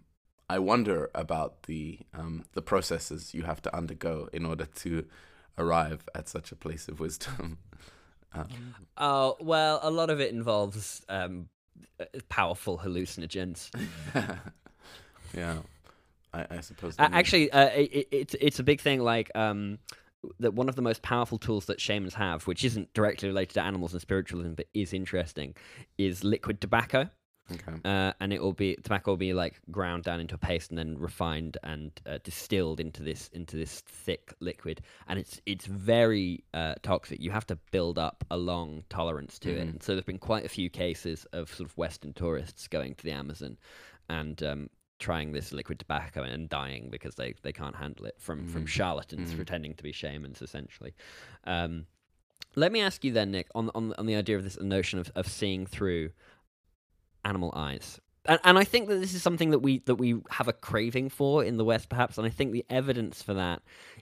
[0.49, 5.05] I wonder about the um, the processes you have to undergo in order to
[5.57, 7.59] arrive at such a place of wisdom.
[8.33, 8.47] um,
[8.97, 11.49] Oh well, a lot of it involves um,
[12.29, 13.69] powerful hallucinogens.
[15.35, 15.57] yeah,
[16.33, 16.95] I, I suppose.
[16.97, 19.01] Uh, actually, uh, it, it, it's it's a big thing.
[19.01, 19.77] Like um,
[20.39, 23.61] that one of the most powerful tools that shamans have, which isn't directly related to
[23.61, 25.55] animals and spiritualism, but is interesting,
[25.97, 27.09] is liquid tobacco.
[27.51, 27.77] Okay.
[27.85, 30.77] Uh, and it will be tobacco will be like ground down into a paste and
[30.77, 36.43] then refined and uh, distilled into this into this thick liquid, and it's it's very
[36.53, 37.19] uh, toxic.
[37.21, 39.65] You have to build up a long tolerance to it.
[39.67, 39.69] Mhm.
[39.69, 43.03] And so there've been quite a few cases of sort of Western tourists going to
[43.03, 43.57] the Amazon
[44.09, 48.45] and um, trying this liquid tobacco and dying because they, they can't handle it from
[48.47, 48.67] from Mhm.
[48.67, 49.35] charlatans Mhm.
[49.37, 50.93] pretending to be shamans essentially.
[51.45, 51.85] Um,
[52.55, 55.11] let me ask you then, Nick, on on on the idea of this notion of,
[55.15, 56.11] of seeing through
[57.29, 57.99] animal eyes.
[58.25, 61.09] And, and I think that this is something that we that we have a craving
[61.09, 62.17] for in the West, perhaps.
[62.17, 63.61] And I think the evidence for that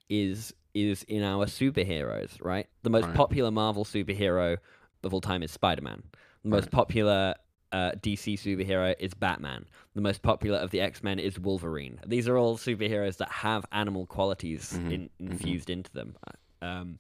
[0.10, 2.68] is is in our superheroes, right?
[2.84, 3.16] The most Right.
[3.16, 4.58] popular Marvel superhero
[5.04, 6.04] of all time is Spider Man.
[6.44, 6.72] The most Right.
[6.72, 7.36] popular
[7.72, 9.66] uh, DC superhero is Batman.
[9.94, 12.00] The most popular of the X Men is Wolverine.
[12.06, 16.16] These are all superheroes that have animal qualities Mhm, in, infused into them.
[16.62, 17.00] Um,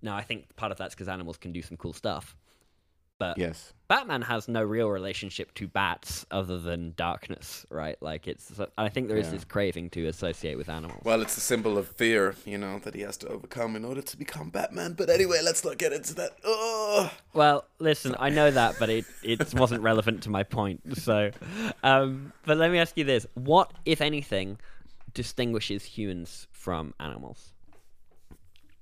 [0.00, 2.36] now, I think part of that's because animals can do some cool stuff.
[3.18, 3.72] But Yes.
[3.88, 8.00] Batman has no real relationship to bats other than darkness, right?
[8.02, 8.52] Like it's.
[8.76, 9.32] I think there is Yeah.
[9.32, 11.02] this craving to associate with animals.
[11.04, 14.02] Well, it's a symbol of fear, you know, that he has to overcome in order
[14.02, 14.92] to become Batman.
[14.92, 16.36] But anyway, let's not get into that.
[16.44, 17.10] Ugh.
[17.32, 20.98] Well, listen, I know that, but it it wasn't relevant to my point.
[20.98, 21.30] So,
[21.82, 24.58] um, but let me ask you this: What, if anything,
[25.14, 27.52] distinguishes humans from animals?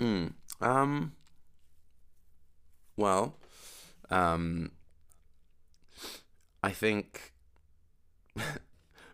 [0.00, 0.32] Mm.
[0.60, 1.12] Um.
[2.96, 3.34] Well,
[4.10, 4.72] um,
[6.62, 7.32] I think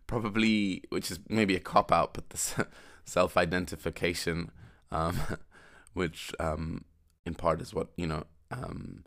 [0.07, 2.67] probably, which is maybe a cop out, but the
[3.05, 4.51] self identification,
[4.91, 5.19] um,
[5.93, 6.85] which um,
[7.25, 9.05] in part is what you know um,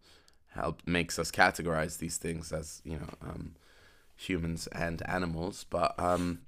[0.53, 3.55] help makes us categorize these things as you know um,
[4.15, 6.39] humans and animals, but um.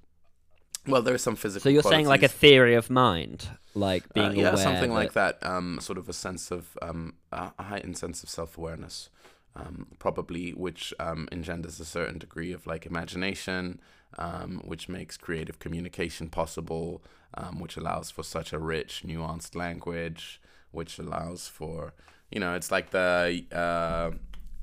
[0.86, 1.63] Well, there's some physical.
[1.63, 4.63] So you're saying like a theory of mind, like Uh, being yeah, aware.
[4.63, 5.50] something like that- that.
[5.50, 9.10] Um, sort of a sense of um, a a heightened sense of self awareness,
[9.58, 13.80] um, probably which um, engenders a certain degree of like imagination,
[14.17, 17.02] um, which makes creative communication possible,
[17.34, 20.39] um, which allows for such a rich, nuanced language,
[20.72, 21.93] which allows for
[22.32, 24.12] you know, it's like the uh,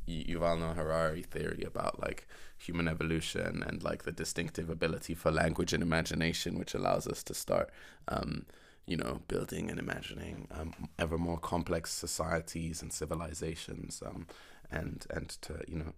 [0.09, 2.27] Yuval Noah Harari theory about like
[2.59, 7.35] human evolution and like the distinctive ability for language and imagination, which allows us to
[7.35, 7.71] start,
[8.09, 8.45] um,
[8.87, 14.27] you know, building and imagining um, ever more complex societies and civilizations, um,
[14.71, 15.93] and and to you know,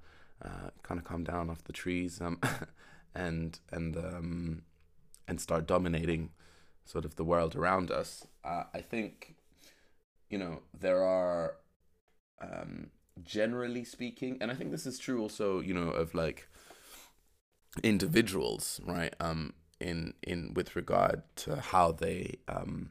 [0.44, 2.40] uh, kind of come down off the trees, um,
[3.14, 4.62] and and um,
[5.29, 6.31] and start dominating
[6.85, 8.26] sort of the world around us.
[8.44, 9.35] Uh, I think,
[10.31, 11.57] you know, there are.
[12.40, 12.90] Um,
[13.24, 16.48] generally speaking and i think this is true also you know of like
[17.83, 22.90] individuals right um in in with regard to how they um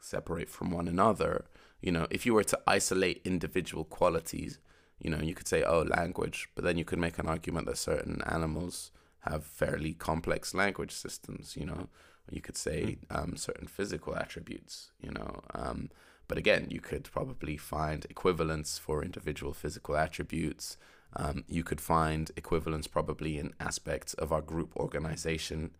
[0.00, 1.44] separate from one another
[1.80, 4.58] you know if you were to isolate individual qualities
[5.04, 7.78] you know you could say oh language but then you could make an argument that
[7.78, 8.90] certain animals
[9.20, 11.88] have fairly complex language systems you know
[12.30, 15.90] you could say um, certain physical attributes you know um,
[16.26, 20.76] but again, you could probably find equivalents for individual physical attributes.
[21.14, 25.72] Um, you could find equivalents probably in aspects of our group organization.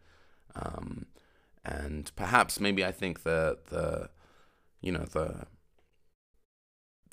[0.55, 1.07] Um,
[1.65, 4.11] and perhaps maybe I think the the
[4.83, 5.47] you know the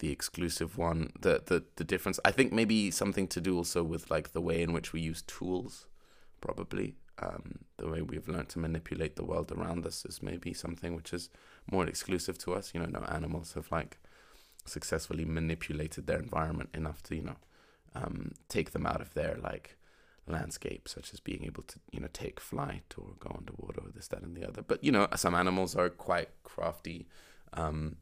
[0.02, 2.20] the exclusive one the the the difference.
[2.26, 5.22] I think maybe something to do also with like the way in which we use
[5.22, 5.88] tools
[6.42, 6.96] probably.
[7.20, 11.14] Um the way we've learned to manipulate the world around us is maybe something which
[11.14, 11.30] is
[11.72, 12.72] more exclusive to us.
[12.74, 14.00] You know no animals have like
[14.66, 17.40] successfully manipulated their environment enough to you know
[17.94, 19.78] um take them out of their like
[20.28, 24.08] landscape such as being able to you know take flight or go underwater or this
[24.08, 24.64] that and the other.
[24.64, 27.08] But you know some animals are quite crafty
[27.54, 27.98] um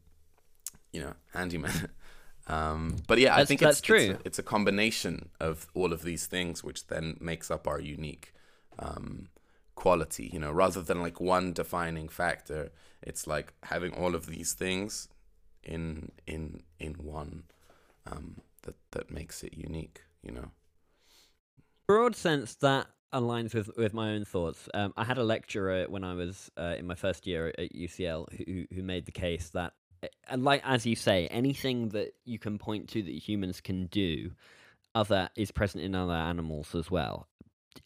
[0.92, 1.88] you know, handyman.
[2.46, 3.96] um, but yeah, That's- I think that's it's, true.
[3.96, 7.80] It's a, it's a combination of all of these things, which then makes up our
[7.80, 8.32] unique
[8.78, 9.28] um,
[9.74, 10.30] quality.
[10.32, 12.70] You know, rather than like one defining factor,
[13.02, 15.08] it's like having all of these things
[15.62, 17.44] in in in one
[18.10, 20.02] um, that that makes it unique.
[20.22, 20.50] You know.
[21.86, 24.68] broad sense that aligns with, with my own thoughts.
[24.74, 28.26] Um, I had a lecturer when I was uh, in my first year at UCL
[28.46, 29.72] who who made the case that,
[30.36, 34.32] like as you say, anything that you can point to that humans can do,
[34.94, 37.28] other is present in other animals as well.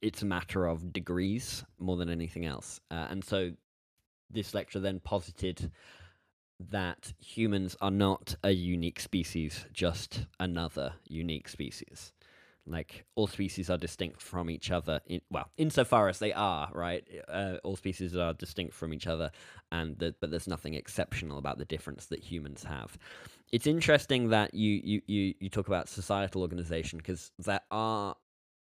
[0.00, 3.52] It's a matter of degrees more than anything else, uh, and so
[4.30, 5.70] this lecture then posited
[6.70, 12.12] that humans are not a unique species, just another unique species
[12.66, 17.06] like all species are distinct from each other in well insofar as they are right?
[17.28, 19.30] Uh, all species are distinct from each other
[19.72, 22.96] and the, but there's nothing exceptional about the difference that humans have.
[23.52, 28.16] It's interesting that you you you, you talk about societal organization because there are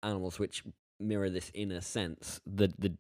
[0.03, 0.63] animals which
[0.99, 2.41] mirror this in a sense.
[2.45, 2.93] The the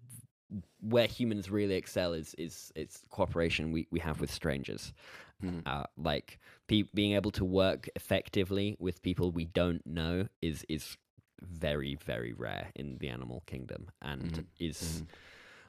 [0.81, 4.93] where humans really excel is is it's cooperation we, we have with strangers
[5.43, 5.63] Mhm.
[5.65, 10.97] uh, like pe- being able to work effectively with people we don't know is is
[11.41, 14.45] very very rare in the animal kingdom and Mhm.
[14.59, 15.07] is Mhm.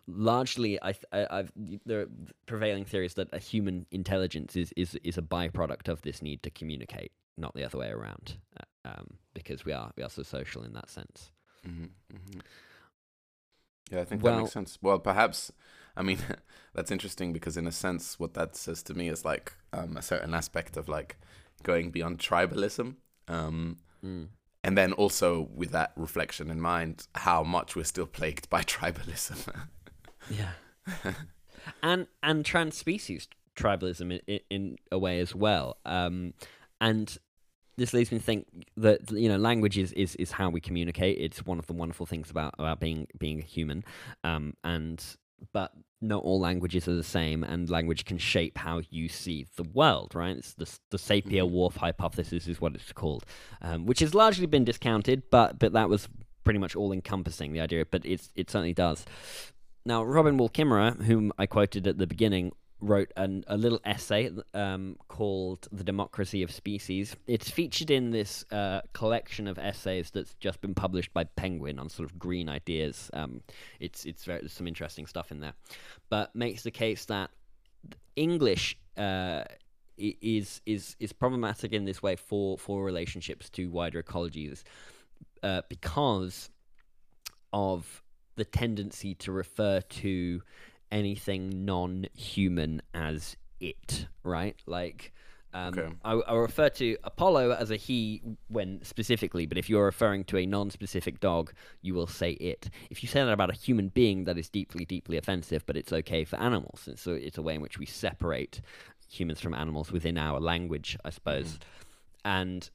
[0.08, 1.52] largely I, I I've
[1.86, 2.08] the
[2.46, 6.42] prevailing theory is that a human intelligence is is is a byproduct of this need
[6.42, 10.22] to communicate not the other way around uh, um, because we are we are so
[10.22, 11.30] social in that sense
[11.64, 12.40] hmm hmm
[13.92, 14.78] Yeah, I think that makes sense.
[14.81, 15.52] Well, perhaps,
[15.96, 16.18] I mean,
[16.74, 20.02] that's interesting because in a sense, what that says to me is like um, a
[20.02, 21.18] certain aspect of like
[21.62, 22.96] going beyond tribalism.
[23.28, 24.28] Um, mm.
[24.64, 29.55] and then also with that reflection in mind, how much we're still plagued by tribalism.
[30.31, 30.52] Yeah.
[31.83, 35.76] and and trans-species tribalism in, in a way as well.
[35.85, 36.33] Um,
[36.81, 37.16] and
[37.76, 41.18] this leads me to think that you know language is, is, is how we communicate.
[41.18, 43.85] It's one of the wonderful things about about being being a human.
[44.24, 45.02] Um, and
[45.52, 49.64] but not all languages are the same, and language can shape how you see the
[49.64, 50.14] world.
[50.14, 50.37] Right?
[50.37, 53.24] It's the the Sapir-Whorf hypothesis is what it's called,
[53.61, 56.08] um, which has largely been discounted, but but that was
[56.44, 57.85] pretty much all encompassing the idea.
[57.90, 59.04] But it's it certainly does.
[59.85, 64.30] Now, Robin Wall Kimmerer, whom I quoted at the beginning, wrote an, a little essay
[64.54, 67.16] um, called The Democracy of Species.
[67.26, 71.88] It's featured in this uh, collection of essays that's just been published by Penguin on
[71.88, 73.08] sort of green ideas.
[73.14, 73.40] Um,
[73.80, 75.54] it's it's very, there's some interesting stuff in there,
[76.10, 77.30] but makes the case that
[78.16, 79.44] English uh,
[79.96, 84.64] is is is problematic in this way for for relationships to wider ecologies
[85.42, 86.50] uh, because
[87.52, 88.02] of
[88.36, 90.42] the tendency to refer to
[90.92, 94.55] anything non-human as it, right?
[94.66, 95.12] Like,
[95.55, 95.92] um, Okay.
[96.05, 100.38] I, I refer to Apollo as a he when specifically, but if you're referring to
[100.38, 101.52] a non-specific dog,
[101.83, 102.70] you will say it.
[102.90, 105.92] If you say that about a human being, that is deeply, deeply offensive, but it's
[105.92, 106.87] okay for animals.
[106.87, 108.61] And so it's a way in which we separate
[109.11, 111.59] humans from animals within our language, I suppose.
[112.24, 112.70] And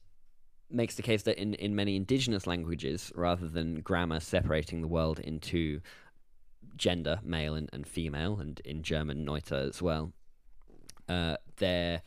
[0.70, 5.18] makes the case that in, in many indigenous languages, rather than grammar separating the world
[5.18, 5.80] into
[6.78, 10.12] gender, male and, and female, and in German Neuter as well,
[11.08, 12.02] uh, there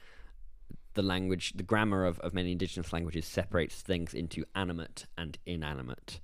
[0.94, 6.20] the language, the grammar of, of many indigenous languages separates things into animate and inanimate.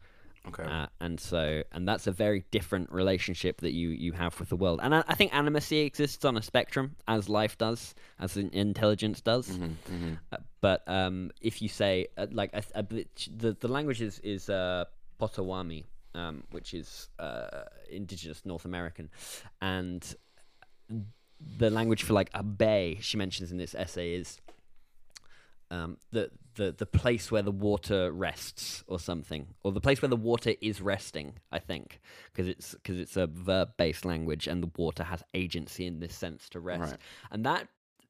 [0.48, 0.64] okay.
[0.64, 4.58] Uh, and so, and that's a very different relationship that you, you have with the
[4.58, 4.82] world.
[4.84, 9.22] And I, I think animacy exists on a spectrum, as life does, as in- intelligence
[9.22, 9.48] does.
[9.56, 14.50] hmm hmm Uh, but um, if you say uh, like the the language is is
[14.50, 14.84] uh,
[15.18, 15.86] Potawatomi,
[16.18, 19.10] um, which is uh, indigenous North American,
[19.62, 20.16] and
[21.58, 24.40] the language for like a bay she mentions in this essay is
[25.70, 30.10] um, the the the place where the water rests or something, or the place where
[30.10, 31.34] the water is resting.
[31.52, 32.00] I think
[32.32, 36.16] because it's because it's a verb based language and the water has agency in this
[36.16, 37.00] sense to rest, Right.
[37.32, 37.68] and that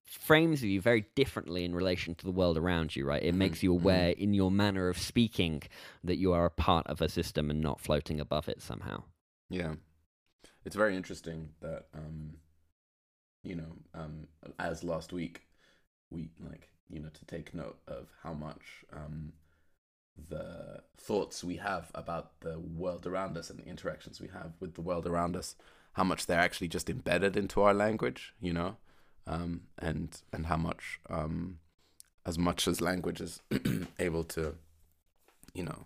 [0.08, 3.06] frames you very differently in relation to the world around you.
[3.06, 5.64] Right, it makes you aware in your manner of speaking
[6.04, 9.04] that you are a part of a system and not floating above it somehow.
[9.50, 9.76] Yeah,
[10.66, 12.34] it's very interesting that um,
[13.44, 14.28] you know, um,
[14.60, 15.48] as last week,
[16.10, 19.34] we like you know to take note of how much um,
[20.30, 24.76] the thoughts we have about the world around us and the interactions we have with
[24.76, 25.56] the world around us,
[25.94, 28.78] how much they're actually just embedded into our language, you know,
[29.28, 31.60] um, and and how much um,
[32.26, 33.42] as much as language is
[34.00, 34.56] able to,
[35.54, 35.86] you know,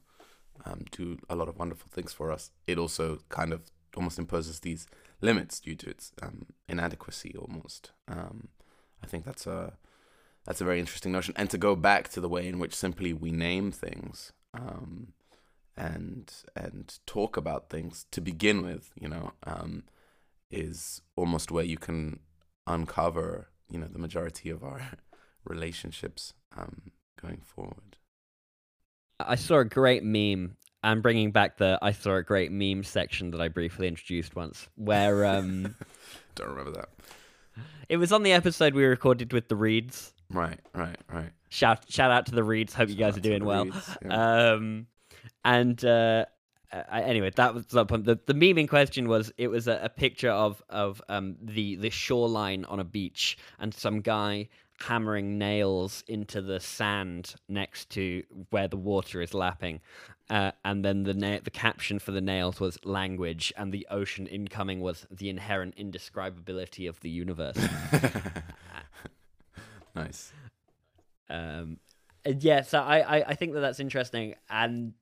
[0.65, 4.61] um, do a lot of wonderful things for us, it also kind of almost imposes
[4.61, 4.87] these
[5.21, 7.91] limits due to its um, inadequacy almost.
[8.07, 8.47] Um,
[9.03, 9.73] I think that's a
[10.45, 13.13] that's a very interesting notion, and to go back to the way in which simply
[13.13, 15.13] we name things um,
[15.75, 19.31] and and talk about things to begin with, you know,
[20.51, 22.19] is almost where you can
[22.73, 24.81] uncover, you know, the majority of our
[25.45, 27.97] relationships um, going forward.
[29.19, 30.57] I saw a great meme.
[30.83, 34.67] I'm bringing back the I saw a great meme section that I briefly introduced once,
[34.75, 35.75] where um,
[36.35, 36.89] don't remember that.
[37.87, 40.13] It was on the episode we recorded with the Reeds.
[40.31, 41.31] Right, right, right.
[41.49, 42.73] Shout shout out to the Reeds.
[42.73, 43.65] Hope shout you guys are doing well.
[43.65, 44.51] Reeds, yeah.
[44.53, 44.87] Um,
[45.45, 46.25] and uh,
[46.71, 48.05] I, anyway, that was the point.
[48.05, 51.75] The, the meme in question was it was a, a picture of of um, the
[51.75, 54.47] the shoreline on a beach, and some guy
[54.79, 59.79] hammering nails into the sand next to where the water is lapping.
[60.29, 64.25] Uh, and then the na- the caption for the nails was language, and the ocean
[64.27, 67.57] incoming was the inherent indescribability of the universe.
[69.95, 70.31] nice.
[71.29, 71.79] Um,
[72.25, 74.93] yeah, so I, I, I think that that's interesting, and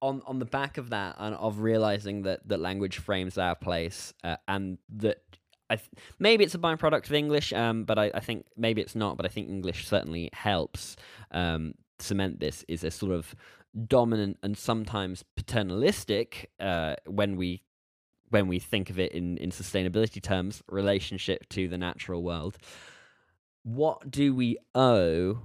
[0.00, 4.12] on on the back of that, and of realizing that that language frames our place,
[4.24, 5.22] uh, and that
[5.70, 9.16] th- maybe it's a byproduct of English, um, but I, I, think maybe it's not.
[9.16, 10.96] But I think English certainly helps
[11.30, 12.64] um, cement this.
[12.68, 13.34] Is a sort of
[13.86, 17.62] dominant and sometimes paternalistic uh, when we
[18.30, 22.58] when we think of it in in sustainability terms relationship to the natural world.
[23.62, 25.42] What do we owe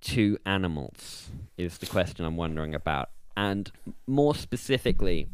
[0.00, 1.28] to animals?
[1.56, 3.72] Is the question I'm wondering about, and
[4.06, 5.26] more specifically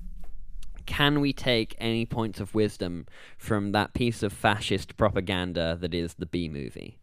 [0.87, 6.15] can we take any points of wisdom from that piece of fascist propaganda that is
[6.15, 7.01] the Bee Movie?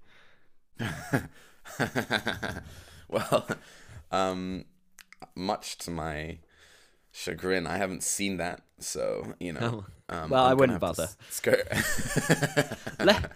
[3.10, 3.46] well,
[4.10, 4.64] um,
[5.36, 6.38] much to my
[7.12, 9.86] chagrin, I haven't seen that, so you know.
[10.10, 10.16] Oh.
[10.16, 11.10] Um, well, I'm I would not bother.
[11.30, 11.68] Skirt.
[13.00, 13.32] let,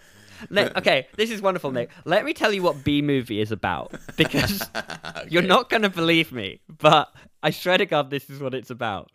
[0.50, 1.90] let, okay, this is wonderful, Nick.
[2.04, 5.26] Let me tell you what Bee Movie is about because okay.
[5.28, 8.70] you're not going to believe me, but I swear to God, this is what it's
[8.70, 9.10] about.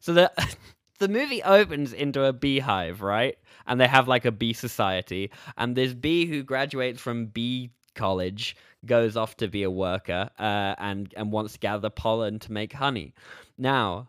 [0.00, 0.30] So the
[0.98, 3.36] the movie opens into a beehive, right?
[3.66, 8.56] And they have like a bee society, and this bee who graduates from bee college
[8.84, 12.72] goes off to be a worker uh, and and wants to gather pollen to make
[12.72, 13.14] honey.
[13.58, 14.08] Now,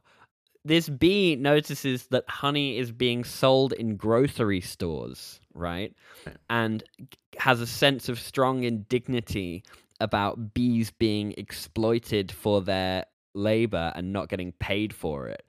[0.64, 5.94] this bee notices that honey is being sold in grocery stores, right?
[6.50, 6.84] And
[7.38, 9.64] has a sense of strong indignity
[10.00, 15.44] about bees being exploited for their labor and not getting paid for it.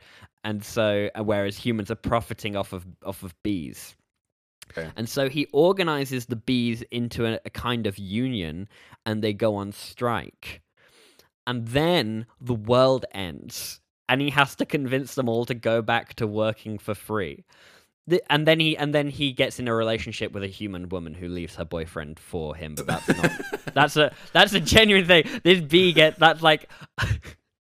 [0.44, 3.94] And so uh, whereas humans are profiting off of off of bees.
[4.70, 4.90] Okay.
[4.96, 8.68] and so he organizes the bees into a, a kind of union
[9.06, 10.60] and they go on strike.
[11.46, 16.14] And then the world ends and he has to convince them all to go back
[16.14, 17.44] to working for free
[18.30, 21.28] and then he and then he gets in a relationship with a human woman who
[21.28, 23.32] leaves her boyfriend for him but that's not
[23.74, 26.70] that's a that's a genuine thing this bee get that's like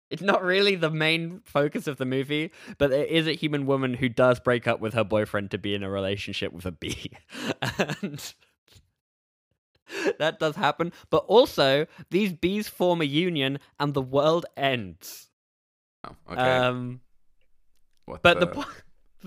[0.10, 3.94] it's not really the main focus of the movie, but there is a human woman
[3.94, 7.12] who does break up with her boyfriend to be in a relationship with a bee.
[8.02, 8.34] and
[10.20, 10.94] that does happen.
[11.10, 15.30] But also, these bees form a union and the world ends.
[16.08, 16.42] Oh, okay.
[16.42, 17.02] Um,
[18.06, 18.46] what but the...
[18.46, 18.68] the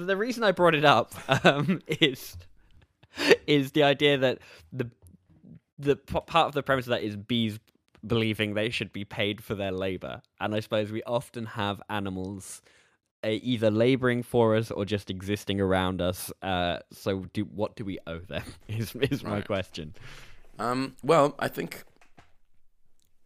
[0.06, 1.12] the reason I brought it up
[1.44, 2.36] um, is
[3.46, 4.38] is the idea that
[4.72, 4.90] the
[5.78, 7.58] the part of the premise of that is bees
[8.06, 10.22] believing they should be paid for their labor.
[10.40, 12.62] And I suppose we often have animals
[13.24, 16.32] uh, either laboring for us or just existing around us.
[16.42, 18.44] Uh, so, do what do we owe them?
[18.68, 19.46] Is is my right.
[19.46, 19.94] question.
[20.60, 21.84] Um, well, I think,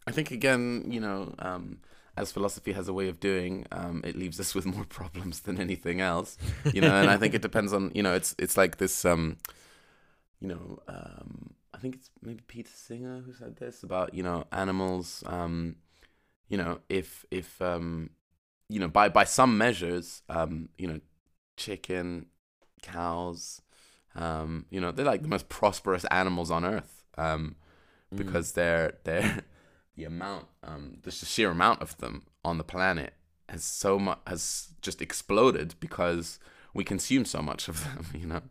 [0.05, 1.79] I think again, you know, um,
[2.15, 5.59] as philosophy has a way of doing, um, it leaves us with more problems than
[5.59, 6.37] anything else.
[6.73, 9.37] You know, and I think it depends on, you know, it's it's like this, um,
[10.39, 14.45] you know, um, I think it's maybe Peter Singer who said this about you know
[14.51, 15.23] animals.
[15.25, 15.77] Um,
[16.49, 18.11] you know, if if um,
[18.69, 20.99] you know by by some measures, um, you know,
[21.57, 22.27] chicken,
[22.81, 23.61] cows,
[24.15, 27.05] um, you know, they're like the most prosperous animals on earth.
[27.17, 27.55] Um,
[28.13, 28.17] mm.
[28.17, 29.42] because they're they're
[29.95, 33.13] the amount um, the sheer amount of them on the planet
[33.49, 36.39] has so much has just exploded because
[36.73, 38.05] we consume so much of them.
[38.13, 38.41] You know.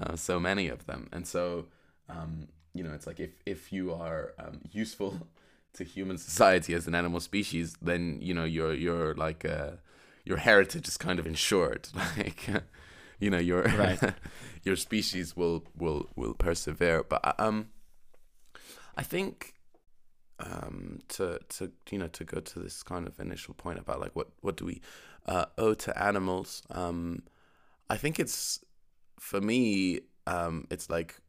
[0.00, 1.66] uh, so many of them, and so
[2.08, 5.28] um, you know, it's like if if you are um, useful
[5.74, 9.72] to human society as an animal species, then you know you're you're like uh,
[10.24, 11.88] your heritage is kind of ensured.
[12.16, 12.48] Like
[13.20, 14.14] you know your Right.
[14.64, 17.04] your species will will will persevere.
[17.04, 17.68] But uh, um,
[18.96, 19.53] I think
[20.44, 24.14] um to to you know to go to this kind of initial point about like
[24.14, 24.80] what what do we
[25.26, 26.62] uh, owe to animals?
[26.70, 27.22] Um
[27.90, 28.60] i think it's
[29.18, 31.20] for me um it's like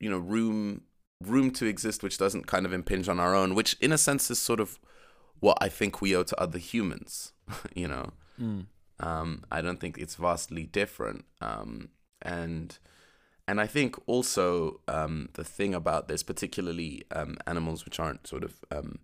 [0.00, 0.82] you know room
[1.20, 4.30] room to exist which doesn't kind of impinge on our own which in a sense
[4.30, 4.78] is sort of
[5.38, 7.32] what i think we owe to other humans
[7.74, 8.12] you know?
[9.00, 11.24] Um i don't think it's vastly different.
[11.40, 11.90] Um
[12.22, 12.78] and
[13.50, 18.44] and I think also um, the thing about this, particularly um, animals which aren't sort
[18.44, 19.00] of um,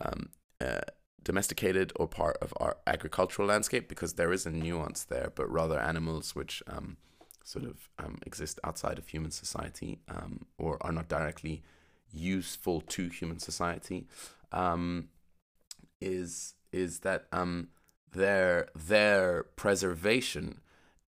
[0.00, 0.86] um, uh,
[1.22, 5.78] domesticated or part of our agricultural landscape, because there is a nuance there, but rather
[5.78, 6.96] animals which um,
[7.44, 7.90] sort of
[8.24, 10.00] exist outside of human society
[10.56, 11.62] or are not directly
[12.10, 14.06] useful to human society,
[16.00, 17.26] is is that
[18.12, 20.60] their their preservation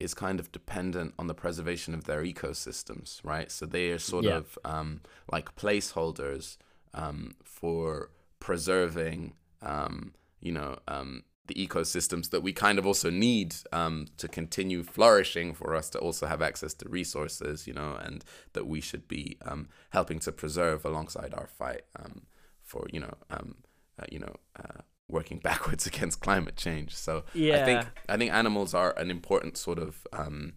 [0.03, 3.49] is kind of dependent on the preservation of their ecosystems, right?
[3.51, 4.37] So they are sort Yeah.
[4.37, 5.01] of um,
[5.31, 6.57] like placeholders
[6.93, 13.55] um, for preserving, um, you know, um, the ecosystems that we kind of also need
[13.71, 18.23] um, to continue flourishing for us to also have access to resources, you know, and
[18.53, 22.23] that we should be um, helping to preserve alongside our fight um,
[22.61, 23.55] for, you know, um,
[23.99, 24.81] uh, you know, uh,
[25.13, 26.95] working backwards against climate change.
[26.95, 30.53] So I think I think animals are an important sort of um,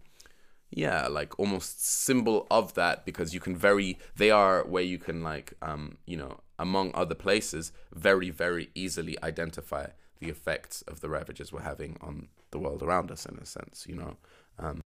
[0.69, 5.23] yeah, like almost symbol of that because you can very they are where you can
[5.23, 9.87] like um, you know, among other places, very, very easily identify
[10.19, 13.85] the effects of the ravages we're having on the world around us in a sense,
[13.87, 14.17] you know.
[14.57, 14.81] Um,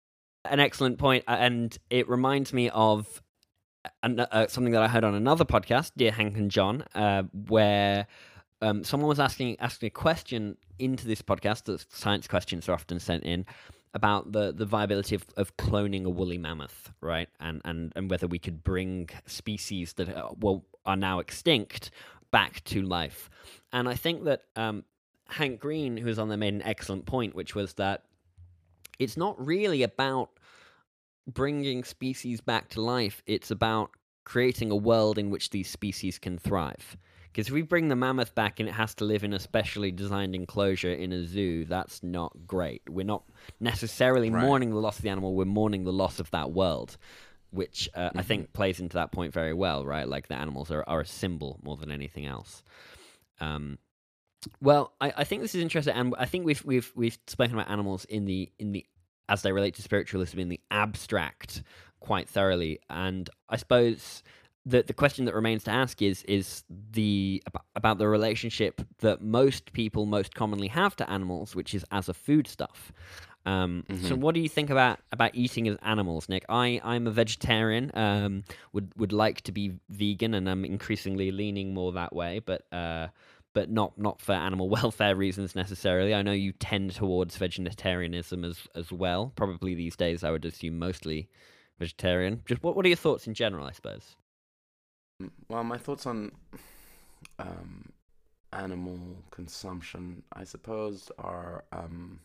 [0.46, 3.22] an excellent uh, and it reminds me of
[4.04, 8.08] an, uh, something that I heard on another podcast, Dear Hank and John, uh, where
[8.62, 11.66] um, someone was asking asking a question into this podcast.
[11.66, 13.46] That science questions are often sent in
[13.94, 17.30] about the, the viability of, of cloning a woolly mammoth, right?
[17.40, 21.92] And, and and whether we could bring species that are, well are now extinct
[22.32, 23.30] back to life.
[23.74, 24.84] And I think that um,
[25.28, 28.04] Hank Green, who was on there, made an excellent point, which was that
[29.00, 30.30] it's not really about
[31.28, 33.22] bringing species back to life.
[33.26, 33.92] It's about
[34.24, 36.98] creating a world in which these species can thrive.
[37.32, 39.92] Because if we bring the mammoth back and it has to live in a specially
[39.92, 42.82] designed enclosure in a zoo, that's not great.
[42.90, 43.24] We're not
[43.60, 44.44] necessarily Right.
[44.46, 46.98] mourning the loss of the animal, we're mourning the loss of that world,
[47.52, 50.08] which uh, I think plays into that point very well, right?
[50.08, 52.64] Like the animals are, are a symbol more than anything else.
[53.40, 53.78] Um,
[54.62, 57.70] well, I, I think this is interesting, and I think we've we've we've spoken about
[57.70, 58.86] animals in the in the
[59.30, 61.64] as they relate to spiritualism in the abstract
[62.00, 64.24] quite thoroughly, and I suppose
[64.66, 67.44] the the question that remains to ask is is the
[67.76, 72.14] about the relationship that most people most commonly have to animals, which is as a
[72.14, 72.92] foodstuff.
[73.46, 76.46] Um, So, what do you think about about eating as animals, Nick?
[76.48, 77.92] I I'm a vegetarian.
[77.96, 82.72] Um, would would like to be vegan, and I'm increasingly leaning more that way, but.
[82.72, 83.08] Uh,
[83.54, 86.16] but not not for animal welfare reasons necessarily.
[86.16, 89.34] I know you tend towards vegetarianism as as well.
[89.36, 91.28] Probably these days, I would assume mostly
[91.78, 92.44] vegetarian.
[92.46, 93.66] Just what what are your thoughts in general?
[93.66, 94.16] I suppose.
[95.50, 96.32] Well, my thoughts on
[97.40, 97.92] um,
[98.54, 99.00] animal
[99.32, 102.20] consumption, I suppose, are um,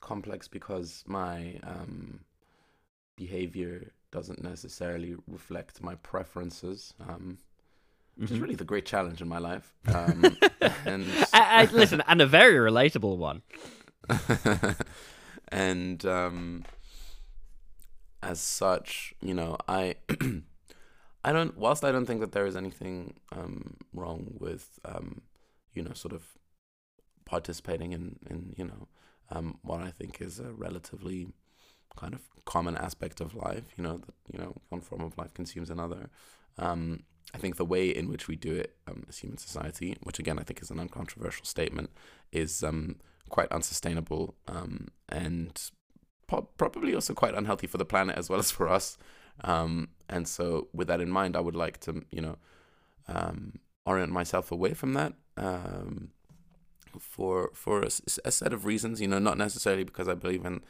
[0.00, 2.20] complex because my um,
[3.16, 7.38] behavior doesn't necessarily reflect my preferences, um,
[8.16, 8.42] which is Mhm.
[8.42, 9.74] really the great challenge in my life.
[9.94, 10.36] Um,
[10.86, 13.42] and I, I, listen, and a very relatable one.
[15.48, 16.64] and um,
[18.22, 19.96] as such, you know, I
[21.26, 21.58] I don't.
[21.58, 25.22] Whilst I don't think that there is anything um, wrong with um,
[25.74, 26.22] you know, sort of
[27.24, 28.86] participating in in you know
[29.30, 31.26] um, what I think is a relatively
[31.96, 33.64] kind of common aspect of life.
[33.76, 36.10] You know that you know one form of life consumes another.
[36.58, 37.02] Um,
[37.34, 40.38] I think the way in which we do it um, as human society, which again
[40.38, 41.90] I think is an uncontroversial statement,
[42.30, 44.36] is um, quite unsustainable
[45.08, 45.70] and
[46.28, 48.96] po- probably also quite unhealthy for the planet as well as for us.
[49.44, 52.36] Um, and so, with that in mind, I would like to, you know,
[53.08, 56.10] um, orient myself away from that um,
[56.98, 59.00] for for a set of reasons.
[59.00, 60.62] You know, not necessarily because I believe in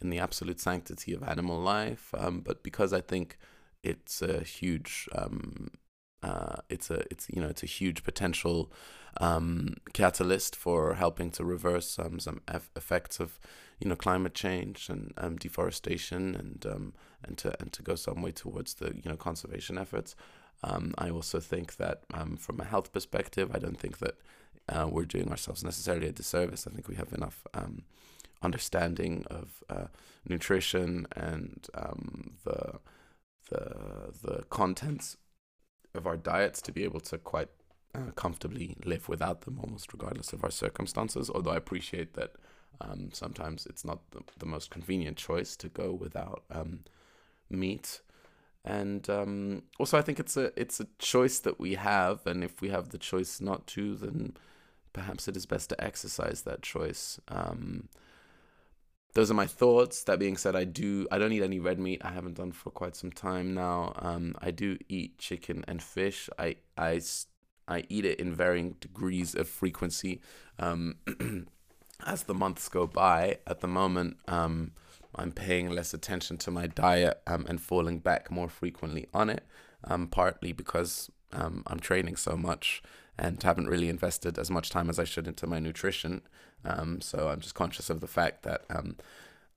[0.00, 3.38] in the absolute sanctity of animal life, um, but because I think
[3.82, 5.68] it's a huge um,
[6.22, 8.70] uh, it's a it's you know it's a huge potential
[9.18, 13.38] um, catalyst for helping to reverse um, some eff- effects of
[13.80, 16.94] you know climate change and um, deforestation and um,
[17.24, 20.14] and to and to go some way towards the you know conservation efforts.
[20.64, 24.14] Um, I also think that um, from a health perspective, I don't think that
[24.68, 26.68] uh, we're doing ourselves necessarily a disservice.
[26.68, 27.82] I think we have enough um,
[28.42, 29.86] understanding of uh,
[30.28, 31.68] nutrition and
[32.44, 32.78] the
[33.50, 35.16] the the contents
[35.94, 37.48] of our diets to be able to quite
[37.94, 41.30] uh, comfortably live without them, almost regardless of our circumstances.
[41.30, 42.32] Although I appreciate that
[42.80, 46.80] um, sometimes it's not the, the most convenient choice to go without um,
[47.50, 48.00] meat.
[48.64, 52.60] And um, also, I think it's a it's a choice that we have, and if
[52.60, 54.36] we have the choice not to, then
[54.92, 57.20] perhaps it is best to exercise that choice.
[59.14, 60.04] Those are my thoughts.
[60.04, 62.00] That being said, I do I don't eat any red meat.
[62.04, 63.92] I haven't done for quite some time now.
[63.96, 66.30] Um, I do eat chicken and fish.
[66.38, 67.00] I I
[67.68, 70.20] I eat it in varying degrees of frequency.
[70.58, 70.96] Um,
[72.06, 74.72] as the months go by, at the moment, um,
[75.14, 79.44] I'm paying less attention to my diet um, and falling back more frequently on it.
[79.84, 82.82] Um, partly because um, I'm training so much
[83.22, 86.22] and haven't really invested as much time as I should into my nutrition.
[86.64, 88.96] Um, so I'm just conscious of the fact that um,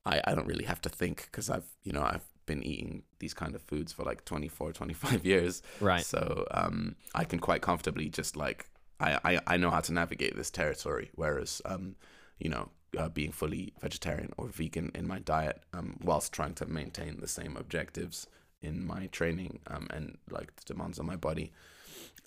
[0.06, 3.34] I, I don't really have to think because I've you know I've been eating these
[3.34, 6.06] kind of foods for like 24 25 years Right.
[6.06, 8.68] so um, i can quite comfortably just like
[9.00, 11.96] I, I i know how to navigate this territory whereas um
[12.38, 16.68] you know uh, being fully vegetarian or vegan in my diet um whilst trying to
[16.68, 18.28] maintain the same objectives
[18.62, 21.52] in my training um and like the demands on my body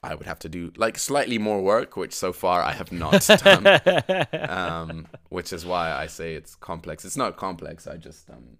[0.02, 3.26] I would have to do like slightly more work, which so far I have not
[3.26, 3.66] done.
[4.48, 7.04] um, which is why I say it's complex.
[7.04, 7.86] It's not complex.
[7.86, 8.58] I just um,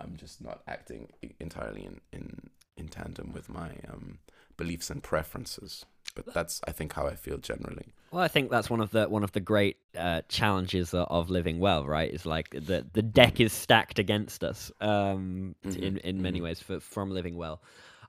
[0.00, 1.08] I'm just not acting
[1.38, 4.18] entirely in in, in tandem with my um,
[4.56, 5.84] beliefs and preferences.
[6.16, 7.86] But that's I think how I feel generally.
[8.10, 11.60] Well, I think that's one of the one of the great uh, challenges of, living
[11.60, 12.12] well, right?
[12.12, 16.44] Is like the the deck is stacked against us um, Mhm, in in many mhm.
[16.44, 17.62] ways for, from living well.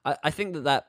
[0.04, 0.88] I, I think that that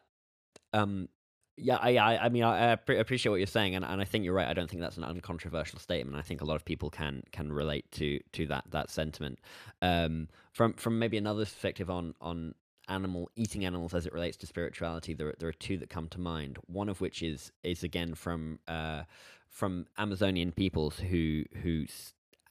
[0.73, 1.09] um,
[1.57, 4.25] yeah, I I, I mean I, I appreciate what you're saying, and, and I think
[4.25, 4.49] you're right.
[4.49, 6.17] I don't think that's an uncontroversial statement.
[6.17, 9.39] I think a lot of people can can relate to to that that sentiment.
[9.81, 12.55] Um, from from maybe another perspective on on
[12.89, 16.21] animal eating animals as it relates to spirituality, there there are two that come to
[16.21, 16.59] mind.
[16.67, 19.03] One of which is is again from uh,
[19.49, 21.87] from Amazonian peoples who who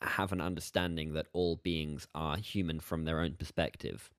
[0.02, 4.10] have an understanding that all beings are human from their own perspective.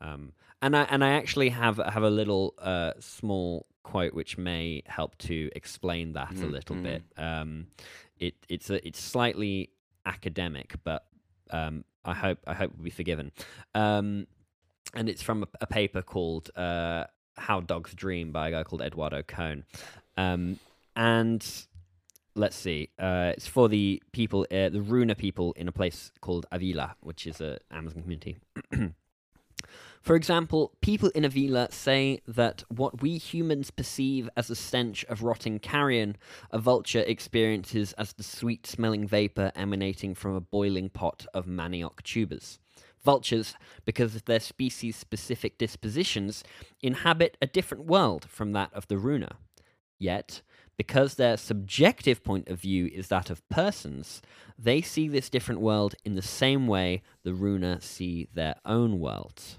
[0.00, 0.32] Um,
[0.62, 5.16] and I and I actually have have a little uh, small quote which may help
[5.18, 6.82] to explain that a Mm, little mm.
[6.82, 7.02] bit.
[7.16, 7.66] Um,
[8.18, 9.70] it it's a, it's slightly
[10.06, 11.06] academic, but
[11.50, 13.32] um, I hope I hope will be forgiven.
[13.74, 14.26] Um,
[14.94, 17.04] and it's from a, a paper called uh,
[17.36, 19.64] "How Dogs Dream" by a guy called Eduardo Kohn.
[20.16, 20.58] Um,
[20.96, 21.46] and
[22.34, 26.46] let's see, uh, it's for the people, uh, the Runa people in a place called
[26.52, 28.36] Avila, which is a Amazon community.
[30.00, 35.22] For example, people in Avila say that what we humans perceive as a stench of
[35.22, 36.16] rotting carrion,
[36.50, 42.02] a vulture experiences as the sweet smelling vapor emanating from a boiling pot of manioc
[42.02, 42.58] tubers.
[43.04, 46.44] Vultures, because of their species specific dispositions,
[46.82, 49.36] inhabit a different world from that of the Runa.
[49.98, 50.40] Yet,
[50.78, 54.22] because their subjective point of view is that of persons,
[54.58, 59.58] they see this different world in the same way the Runa see their own worlds.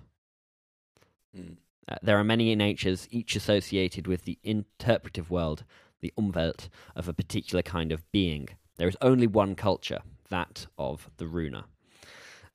[1.38, 1.58] Mm.
[1.88, 5.64] Uh, there are many natures, each associated with the interpretive world,
[6.00, 8.50] the Umwelt, of a particular kind of being.
[8.78, 11.66] There is only one culture, that of the Runa.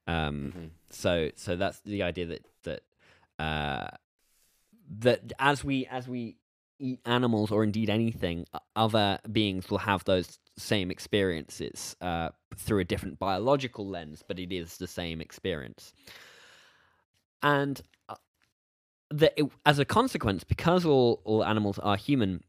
[0.07, 0.71] Um, Mhm.
[0.91, 2.83] so, so that's the idea that that
[3.39, 3.89] uh,
[5.01, 6.37] that as we as we
[6.79, 12.85] eat animals or indeed anything, other beings will have those same experiences uh, through a
[12.85, 15.93] different biological lens, but it is the same experience.
[17.43, 17.81] And
[19.11, 22.43] that it, as a consequence, because all, all animals are human,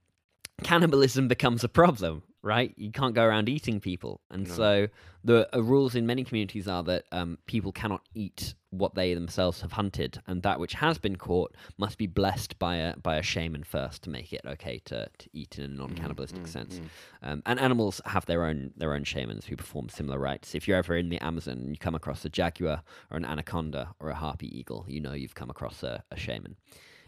[0.64, 2.74] cannibalism becomes a problem, right?
[2.78, 4.22] You can't go around eating people.
[4.30, 4.54] And No.
[4.54, 4.88] so
[5.24, 9.62] the uh, rules in many communities are that um, people cannot eat what they themselves
[9.62, 13.22] have hunted, and that which has been caught must be blessed by a by a
[13.24, 16.80] shaman first to make it okay to, to eat in a non-cannibalistic mm, sense.
[16.80, 16.88] mm.
[17.24, 20.54] Um, and animals have their own their own shamans who perform similar rites.
[20.54, 23.96] If you're ever in the Amazon and you come across a jaguar or an anaconda
[24.00, 26.56] or a harpy eagle, you know you've come across a, a shaman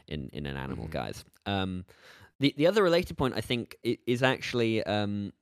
[0.07, 1.23] in in an animal guise.
[1.45, 1.85] Um,
[2.39, 5.33] the the other related point I think is actually um,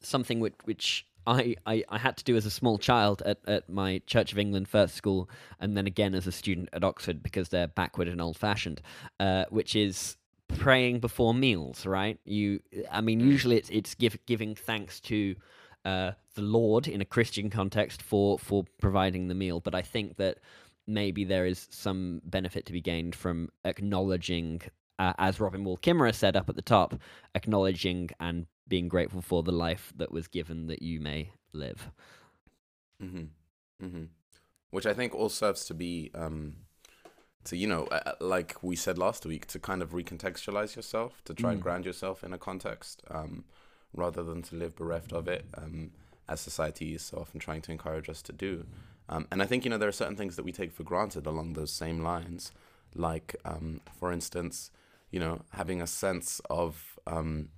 [0.00, 3.68] something which which I, I, I had to do as a small child at, at
[3.68, 5.28] my Church of England first school,
[5.60, 8.80] and then again as a student at Oxford because they're backward and old fashioned,
[9.20, 10.16] uh, which is
[10.48, 12.18] praying before meals, right?
[12.24, 12.60] You,
[12.90, 15.36] I mean, usually it's it's give, giving thanks to
[15.84, 19.60] uh, the Lord in a Christian context for for providing the meal.
[19.60, 20.38] But I think that
[20.86, 24.62] maybe there is some benefit to be gained from acknowledging,
[24.98, 26.94] uh, as Robin Wall Kimmerer said up at the top,
[27.34, 31.90] acknowledging and being grateful for the life that was given that you may live.
[33.02, 33.84] Mm-hmm.
[33.84, 34.04] Mm-hmm.
[34.70, 36.56] Which I think all serves to be, um,
[37.44, 41.32] to you know, uh, like we said last week, to kind of recontextualize yourself, to
[41.34, 41.62] try and Mm.
[41.62, 43.44] ground yourself in a context, um,
[43.94, 45.92] rather than to live bereft of it, um,
[46.28, 48.66] as society is so often trying to encourage us to do.
[49.08, 51.24] Um, and I think you know there are certain things that we take for granted
[51.26, 52.52] along those same lines,
[52.94, 54.70] like um, for instance,
[55.10, 57.48] you know, having a sense of um,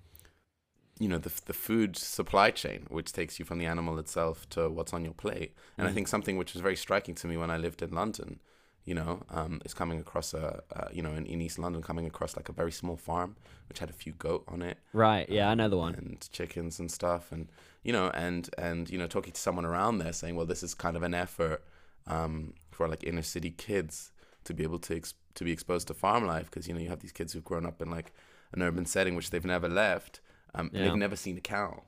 [0.98, 4.68] you know the the food supply chain, which takes you from the animal itself to
[4.68, 5.54] what's on your plate.
[5.78, 5.94] And I Mm.
[5.94, 8.40] think something which was very striking to me when I lived in London,
[8.84, 12.06] you know, um, is coming across a, uh, you know, in, in East London, coming
[12.06, 13.36] across like a very small farm
[13.68, 15.28] which had a few goat on it, Right?
[15.28, 15.94] Yeah, I know the um, one.
[15.94, 17.48] and chickens and stuff, and
[17.82, 20.74] you know, and and you know, talking to someone around there, saying, well, this is
[20.74, 21.64] kind of an effort
[22.06, 24.12] um, for like inner city kids
[24.44, 26.88] to be able to ex- to be exposed to farm life because you know you
[26.88, 28.12] have these kids who've grown up in like
[28.52, 30.20] an urban setting which they've never left,
[30.54, 30.84] um, and Yeah.
[30.84, 31.84] they've never seen a cow.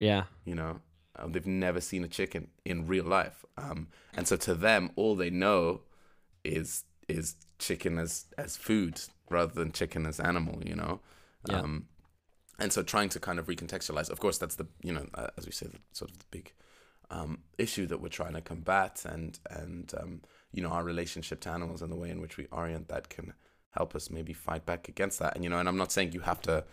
[0.00, 0.80] Yeah, you know?
[1.18, 3.44] Um, they've never seen a chicken in real life.
[3.56, 5.82] Um, and so to them all they know
[6.44, 11.00] is is chicken as as food rather than chicken as animal you know?
[11.48, 11.60] Yeah.
[11.60, 11.86] um,
[12.58, 15.46] and so trying to kind of recontextualize of course that's the you know uh, as
[15.46, 16.52] we say the, sort of the big
[17.10, 20.22] um, issue that we're trying to combat and and um,
[20.56, 23.32] you know our relationship to animals and the way in which we orient that can
[23.70, 26.20] help us maybe fight back against that and you know and i'm not saying you
[26.20, 26.64] have to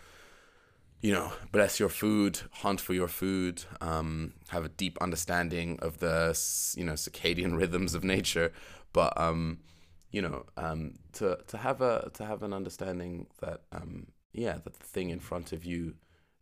[1.04, 5.98] you know, bless your food, hunt for your food, um, have a deep understanding of
[5.98, 6.34] the,
[6.78, 8.54] you know, circadian rhythms of nature,
[8.94, 9.58] but um,
[10.10, 14.72] you know, um, to to have a to have an understanding that um, yeah, that
[14.72, 15.94] the thing in front of you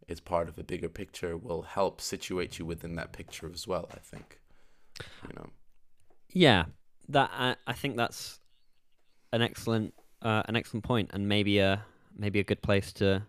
[0.07, 3.89] is part of a bigger picture will help situate you within that picture as well.
[3.93, 4.39] I think,
[5.27, 5.51] you know,
[6.29, 6.67] yeah.
[7.13, 8.41] That I, I think that's
[9.33, 11.85] an excellent uh, an excellent point, and maybe a
[12.17, 13.23] maybe a good place to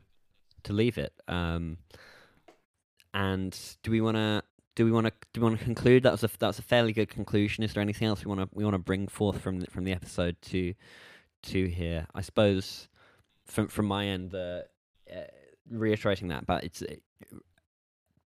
[0.64, 1.14] to leave it.
[1.28, 1.78] Um,
[3.14, 4.44] and do we want to
[4.76, 6.04] do we want to do we want to conclude?
[6.04, 7.64] That was a that was a fairly good conclusion.
[7.64, 9.84] Is there anything else we want to we want to bring forth from the, from
[9.84, 10.74] the episode to
[11.44, 12.08] to here?
[12.16, 12.88] I suppose
[13.46, 14.66] from from my end, the
[15.12, 15.20] uh,
[15.70, 16.96] reiterating that, but it's uh,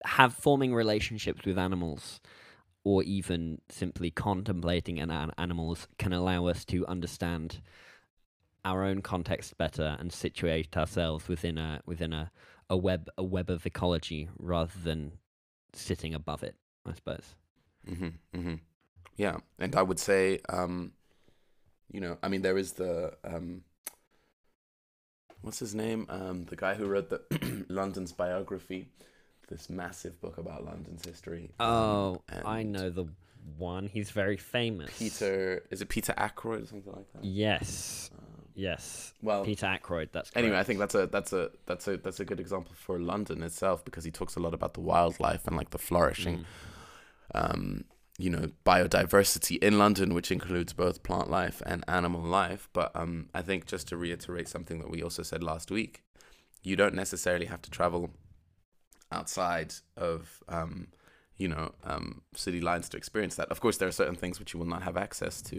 [0.06, 2.20] have forming relationships with animals
[2.84, 7.61] or even simply contemplating an, an animals can allow us to understand
[8.65, 12.31] our own context better and situate ourselves within a within a,
[12.69, 15.13] a web a web of ecology rather than
[15.73, 16.55] sitting above it
[16.86, 17.36] i suppose.
[17.88, 18.55] Hmm hmm
[19.17, 20.93] Yeah, and I would say, um,
[21.91, 23.63] you know, I mean, there is the um,
[25.41, 26.05] what's his name?
[26.09, 28.88] Um, the guy who wrote the London's biography,
[29.48, 31.52] this massive book about London's history.
[31.60, 33.06] um, oh i know the
[33.58, 35.64] one he's very famous Peter.
[35.70, 37.24] Is it Peter Ackroyd or something like that?
[37.26, 38.24] yes Um,
[38.56, 40.10] yes well, peter Ackroyd.
[40.14, 43.00] that's anyway, I think that's a that's a that's a that's a good example for
[43.00, 46.46] London itself because he talks a lot about the wildlife and like the flourishing
[47.36, 47.52] Mm.
[47.54, 47.84] um,
[48.20, 52.70] you know, biodiversity in London, which includes both plant life and animal life.
[52.72, 56.04] But um, I think just to reiterate something that we also said last week,
[56.62, 58.12] you don't necessarily have to travel
[59.18, 60.88] outside of, um,
[61.38, 63.49] you know, um, city lines to experience that.
[63.49, 65.57] Of course, there are certain things which you will not have access to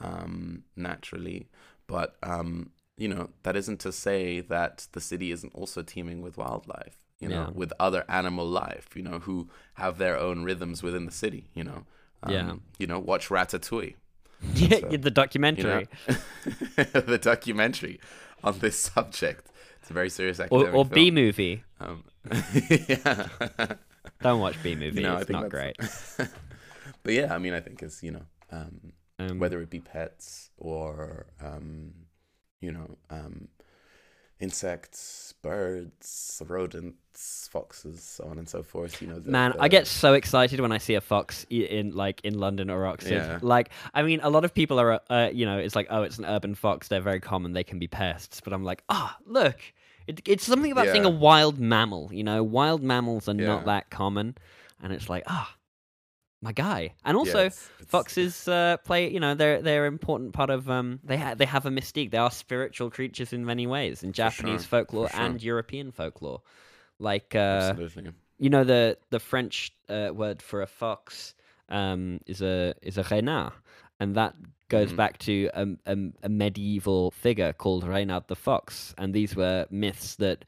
[0.00, 1.48] um, naturally,
[1.86, 6.36] but um, you know, that isn't to say that the city isn't also teeming with
[6.36, 7.50] wildlife you know, Yeah.
[7.60, 11.64] with other animal life, you know, who have their own rhythms within the city, you
[11.64, 11.84] know.
[12.22, 12.54] Um, Yeah.
[12.78, 13.94] You know, watch Ratatouille,
[14.54, 16.16] yeah, So, the you documentary know,
[17.12, 18.00] the documentary
[18.42, 19.46] on this subject.
[19.80, 22.04] It's a very serious or, academic or Bee Movie Um,
[22.88, 23.28] yeah.
[24.22, 25.76] don't watch Bee Movie No, it's not great
[27.02, 30.50] but yeah, I mean, I think it's, you know, um, um, whether it be pets
[30.56, 31.92] or, um,
[32.60, 33.48] you know, um,
[34.40, 39.00] insects, birds, rodents, foxes, so on and so forth.
[39.00, 42.20] You know, the, Man, I get so excited when I see a fox in like
[42.24, 43.12] in London or Oxford.
[43.12, 43.38] Yeah.
[43.42, 46.18] Like, I mean, a lot of people are, uh, you know, it's like, oh, it's
[46.18, 46.88] an urban fox.
[46.88, 47.52] They're very common.
[47.52, 48.40] They can be pests.
[48.40, 49.60] But I'm like, ah, look,
[50.10, 52.10] it, it's something about seeing a wild mammal.
[52.12, 53.46] You know, wild mammals are Yeah.
[53.46, 54.36] not that common,
[54.82, 55.56] and it's like, ah,
[56.42, 56.94] my guy.
[57.04, 59.10] And yeah, also, it's- it's- foxes uh, play.
[59.10, 60.68] You know, they're they're an important part of.
[60.70, 62.10] Um, they ha- they have a mystique.
[62.10, 65.20] They are spiritual creatures in many ways in Japanese sure, folklore sure.
[65.20, 66.42] and European folklore.
[66.98, 67.74] Like, uh,
[68.38, 71.34] you know the the French uh, word for a fox
[71.68, 73.52] um, is a is a renard,
[73.98, 74.34] and that
[74.70, 74.96] goes Mhm.
[74.96, 80.16] back to a, a, a medieval figure called Reynard the Fox, and these were myths
[80.16, 80.46] that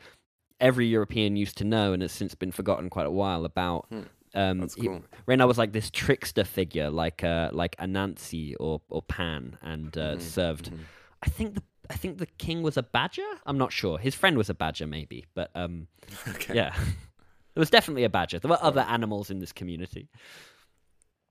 [0.61, 3.87] every European used to know and has since been forgotten quite a while about.
[3.91, 4.03] Hmm.
[4.35, 4.89] Um, That's he-
[5.27, 10.14] Reynard was like this trickster figure, like uh, like Anansi or or Pan, and uh,
[10.16, 10.70] Mhm, served.
[10.73, 10.79] mhm.
[11.23, 13.27] I think the I think the king was a badger.
[13.45, 13.99] I'm not sure.
[13.99, 15.89] His friend was a badger, maybe, but um,
[16.29, 16.55] Okay.
[16.55, 16.73] yeah,
[17.55, 18.39] there was definitely a badger.
[18.39, 20.09] There were other animals in this community.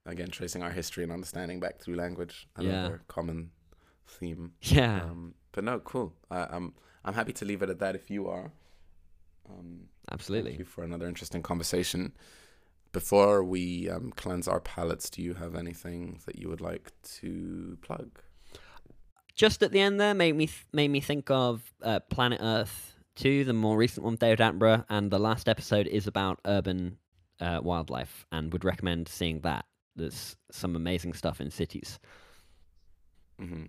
[0.04, 2.48] Again, tracing our history and understanding back through language.
[2.58, 2.70] Yeah.
[2.70, 3.50] Another common
[4.06, 4.52] theme.
[4.60, 6.12] Yeah, Um, but no, cool.
[6.30, 6.74] I, I'm
[7.04, 7.94] I'm happy to leave it at that.
[7.94, 8.52] If you are.
[9.48, 10.52] Um, absolutely.
[10.52, 12.12] Thank you for another interesting conversation.
[12.92, 17.78] Before we um, cleanse our palates, do you have anything that you would like to
[17.80, 18.20] plug?
[19.34, 22.96] Just at the end there, made me th- made me think of uh, Planet Earth
[23.14, 26.98] two, the more recent one, with David Attenborough, and the last episode is about urban
[27.40, 29.64] uh, wildlife, and would recommend seeing that.
[29.96, 31.98] There's some amazing stuff in cities.
[33.38, 33.64] hmm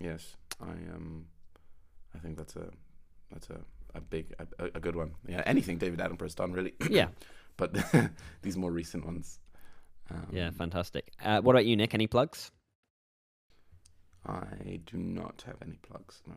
[0.00, 1.26] Yes, I um,
[2.14, 2.68] I think that's a
[3.30, 3.60] that's a
[3.94, 5.12] a big a, a- a good one.
[5.26, 6.74] Yeah, anything David Attenborough's done really.
[6.90, 7.08] Yeah,
[7.56, 7.74] but
[8.42, 9.38] these more recent ones.
[10.10, 11.12] Um, yeah, fantastic.
[11.24, 11.94] Uh, what about you, Nick?
[11.94, 12.50] Any plugs?
[14.26, 16.22] I do not have any plugs.
[16.26, 16.34] No.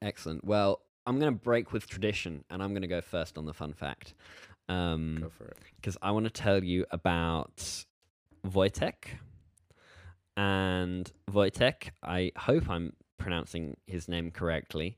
[0.00, 0.44] Excellent.
[0.44, 3.54] Well, I'm going to break with tradition, and I'm going to go first on the
[3.54, 4.14] fun fact.
[4.68, 5.56] Um, Go for it.
[5.76, 7.84] because I want to tell you about
[8.46, 9.18] Wojtek.
[10.36, 14.96] And Wojtek, I hope I'm pronouncing his name correctly,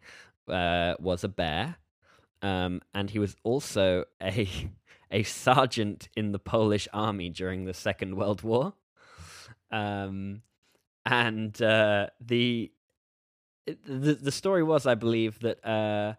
[0.49, 1.76] uh, was a bear.
[2.42, 4.49] Um, and he was also a,
[5.11, 8.74] a sergeant in the Polish army during the Second World War.
[9.70, 10.42] Um,
[11.07, 12.70] and uh, the,
[13.66, 16.14] the the story was, I believe, that uh,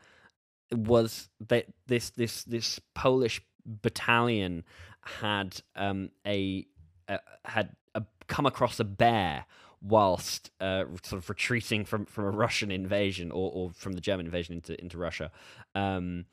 [0.71, 4.63] was that this this this Polish battalion
[5.01, 6.65] had um, a,
[7.07, 9.45] a had a, come across a bear
[9.81, 14.25] whilst uh, sort of retreating from, from a Russian invasion or, or from the German
[14.25, 15.31] invasion into into Russia,
[15.75, 16.25] um,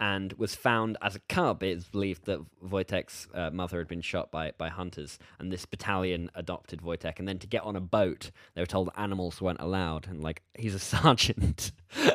[0.00, 1.62] and was found as a cub.
[1.62, 5.66] It is believed that Wojtek's uh, mother had been shot by by hunters, and this
[5.66, 7.18] battalion adopted Wojtek.
[7.18, 10.42] And then to get on a boat, they were told animals weren't allowed, and like
[10.54, 11.72] he's a sergeant,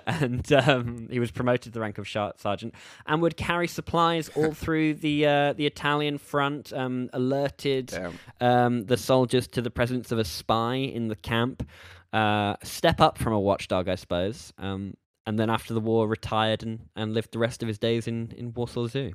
[0.07, 2.73] and um, he was promoted to the rank of sergeant,
[3.05, 6.73] and would carry supplies all through the uh, the Italian front.
[6.73, 7.93] Um, alerted
[8.41, 11.67] um, the soldiers to the presence of a spy in the camp.
[12.11, 14.53] Uh, step up from a watchdog, I suppose.
[14.57, 14.95] Um,
[15.25, 18.31] and then after the war, retired and, and lived the rest of his days in,
[18.37, 19.13] in Warsaw Zoo.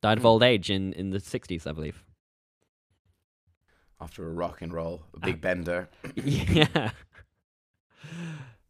[0.00, 0.26] Died of Hmm.
[0.28, 2.04] old age in, in the 60s, I believe.
[4.00, 5.88] After a rock and roll, a big bender.
[6.14, 6.90] yeah.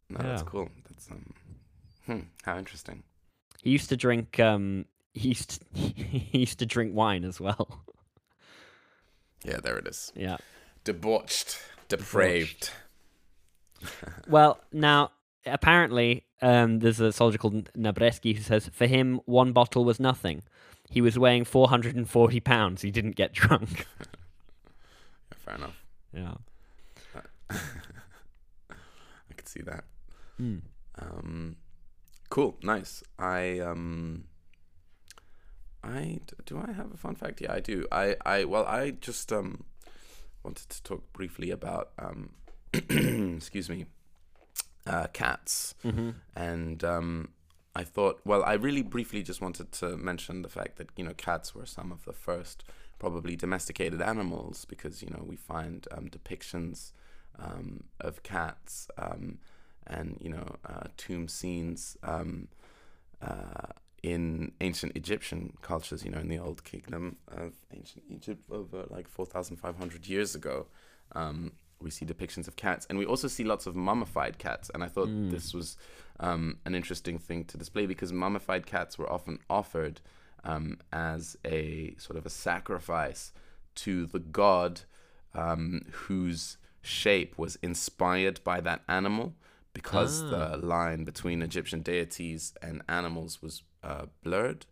[0.09, 0.47] No, that's Yeah.
[0.47, 0.69] cool.
[0.89, 1.33] That's um,
[2.05, 3.03] hmm, how interesting.
[3.61, 4.39] He used to drink.
[4.39, 7.83] Um, he used to, he used to drink wine as well.
[9.43, 10.11] Yeah, there it is.
[10.15, 10.37] yeah.
[10.83, 11.59] Debauched,
[11.89, 12.69] depraved.
[14.27, 15.11] Well, now
[15.45, 20.43] apparently um, there's a soldier called Nabreski who says for him one bottle was nothing.
[20.89, 22.81] He was weighing 440 pounds.
[22.81, 23.87] He didn't get drunk.
[25.31, 25.83] Yeah, fair enough.
[26.13, 26.33] yeah.
[29.29, 29.83] I could see that.
[30.37, 30.57] Hmm.
[30.99, 31.55] Um,
[32.29, 33.03] cool, nice.
[33.19, 34.25] I um,
[35.83, 37.41] I do I have a fun fact?
[37.41, 37.85] Yeah, I do.
[37.91, 39.65] I I well, I just um
[40.43, 42.31] wanted to talk briefly about um,
[42.73, 43.85] excuse me,
[44.85, 45.75] uh, cats.
[45.83, 46.11] Mm-hmm.
[46.35, 47.29] and um,
[47.75, 51.13] I thought, well, I really briefly just wanted to mention the fact that you know
[51.13, 52.63] cats were some of the first
[52.99, 56.93] probably domesticated animals because you know we find um, depictions
[57.37, 59.39] um, of cats um,
[59.85, 62.47] and you know uh, tomb scenes um,
[63.21, 63.67] uh,
[64.03, 66.05] in ancient Egyptian cultures.
[66.05, 70.07] You know, in the old kingdom of ancient Egypt over like four thousand five hundred
[70.07, 70.67] years ago.
[71.13, 71.53] Um,
[71.85, 74.69] we see depictions of cats, and we also see lots of mummified cats.
[74.73, 75.29] And I thought Mm.
[75.31, 75.77] this was
[76.19, 80.01] um, an interesting thing to display because mummified cats were often offered
[80.43, 83.31] um, as a sort of a sacrifice
[83.83, 84.81] to the god
[85.33, 89.33] um, whose shape was inspired by that animal
[89.73, 90.29] because Ah.
[90.55, 94.65] the line between Egyptian deities and animals was uh, blurred.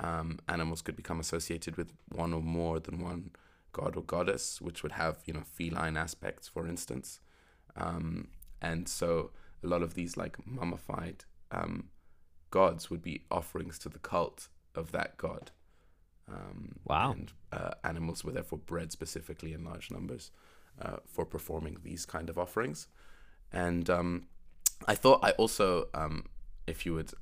[0.00, 1.92] Um, animals could become associated with
[2.22, 3.30] one or more than one
[3.72, 7.20] god or goddess, which would have you know feline aspects, for instance.
[7.76, 8.28] Um,
[8.60, 9.30] and so
[9.62, 11.88] a lot of these like mummified um,
[12.50, 15.50] gods would be offerings to the cult of that god.
[16.28, 17.12] Um, Wow.
[17.12, 20.30] And uh, animals were therefore bred specifically in large numbers
[20.80, 22.88] uh, for performing these kind of offerings.
[23.52, 24.26] And um,
[24.86, 26.24] I thought I also, um,
[26.66, 27.12] if you would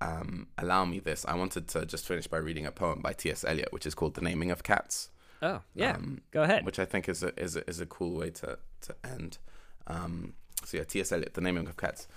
[0.00, 3.44] um, allow me this, I wanted to just finish by reading a poem by T.S.
[3.44, 5.10] Eliot, which is called The Naming of Cats.
[5.40, 5.92] Oh, yeah.
[5.92, 6.64] Um, Go ahead.
[6.66, 9.38] which I think is a is a, is a cool way to to end.
[9.86, 10.34] Um,
[10.64, 11.12] so yeah, T.S.
[11.12, 12.08] Eliot, the naming of cats.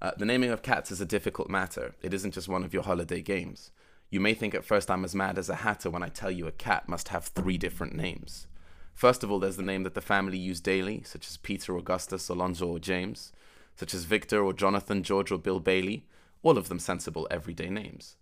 [0.00, 1.94] Uh, the naming of cats is a difficult matter.
[2.02, 3.72] It isn't just one of your holiday games.
[4.10, 6.46] You may think at first I'm as mad as a hatter when I tell you
[6.46, 8.46] a cat must have three different names.
[8.94, 12.28] First of all, there's the name that the family use daily, such as Peter, Augustus,
[12.28, 13.32] Alonzo, or James,
[13.76, 16.06] such as Victor or Jonathan, George, or Bill Bailey,
[16.42, 18.16] all of them sensible everyday names.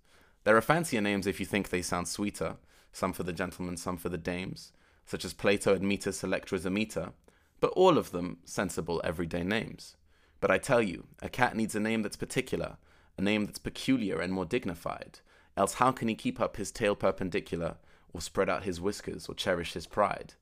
[0.45, 2.57] There are fancier names if you think they sound sweeter,
[2.97, 4.73] some for the gentlemen, some for the dames,
[5.05, 7.13] such as Plato, Admetus, Electra, Demeter,
[7.61, 9.97] but all of them sensible everyday names.
[10.41, 12.79] But I tell you, a cat needs a name that's particular,
[13.19, 15.21] a name that's peculiar and more dignified,
[15.59, 17.77] else how can he keep up his tail perpendicular,
[18.15, 20.33] or spread out his whiskers, or cherish his pride?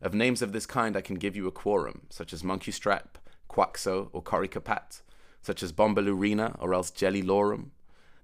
[0.00, 3.16] Of names of this kind I can give you a quorum, such as Munkustrap,
[3.50, 5.02] Quaxo, or Coricopat,
[5.42, 7.70] such as Bombalurina, or else Jellylorum,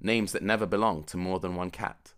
[0.01, 2.12] names that never belong to more than one cat.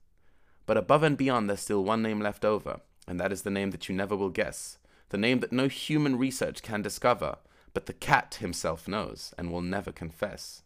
[0.66, 3.70] But above and beyond, there's still one name left over, and that is the name
[3.70, 4.78] that you never will guess,
[5.10, 7.36] the name that no human research can discover,
[7.74, 10.62] but the cat himself knows and will never confess.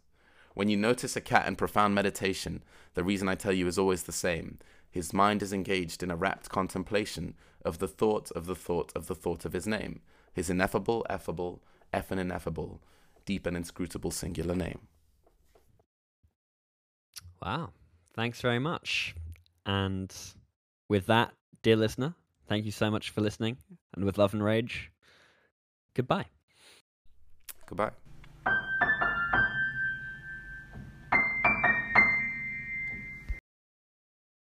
[0.53, 4.03] When you notice a cat in profound meditation, the reason I tell you is always
[4.03, 4.59] the same.
[4.89, 9.07] His mind is engaged in a rapt contemplation of the thought of the thought of
[9.07, 10.01] the thought of his name,
[10.33, 11.59] his ineffable, effable,
[11.93, 12.79] effanineffable,
[13.25, 14.87] deep and inscrutable singular name.
[17.41, 17.71] Wow.
[18.13, 19.15] Thanks very much.
[19.69, 20.11] And
[20.87, 22.15] with that, dear listener,
[22.47, 23.57] thank you so much for listening.
[23.93, 24.91] And with love and rage,
[25.93, 26.25] goodbye.
[27.67, 27.91] Goodbye.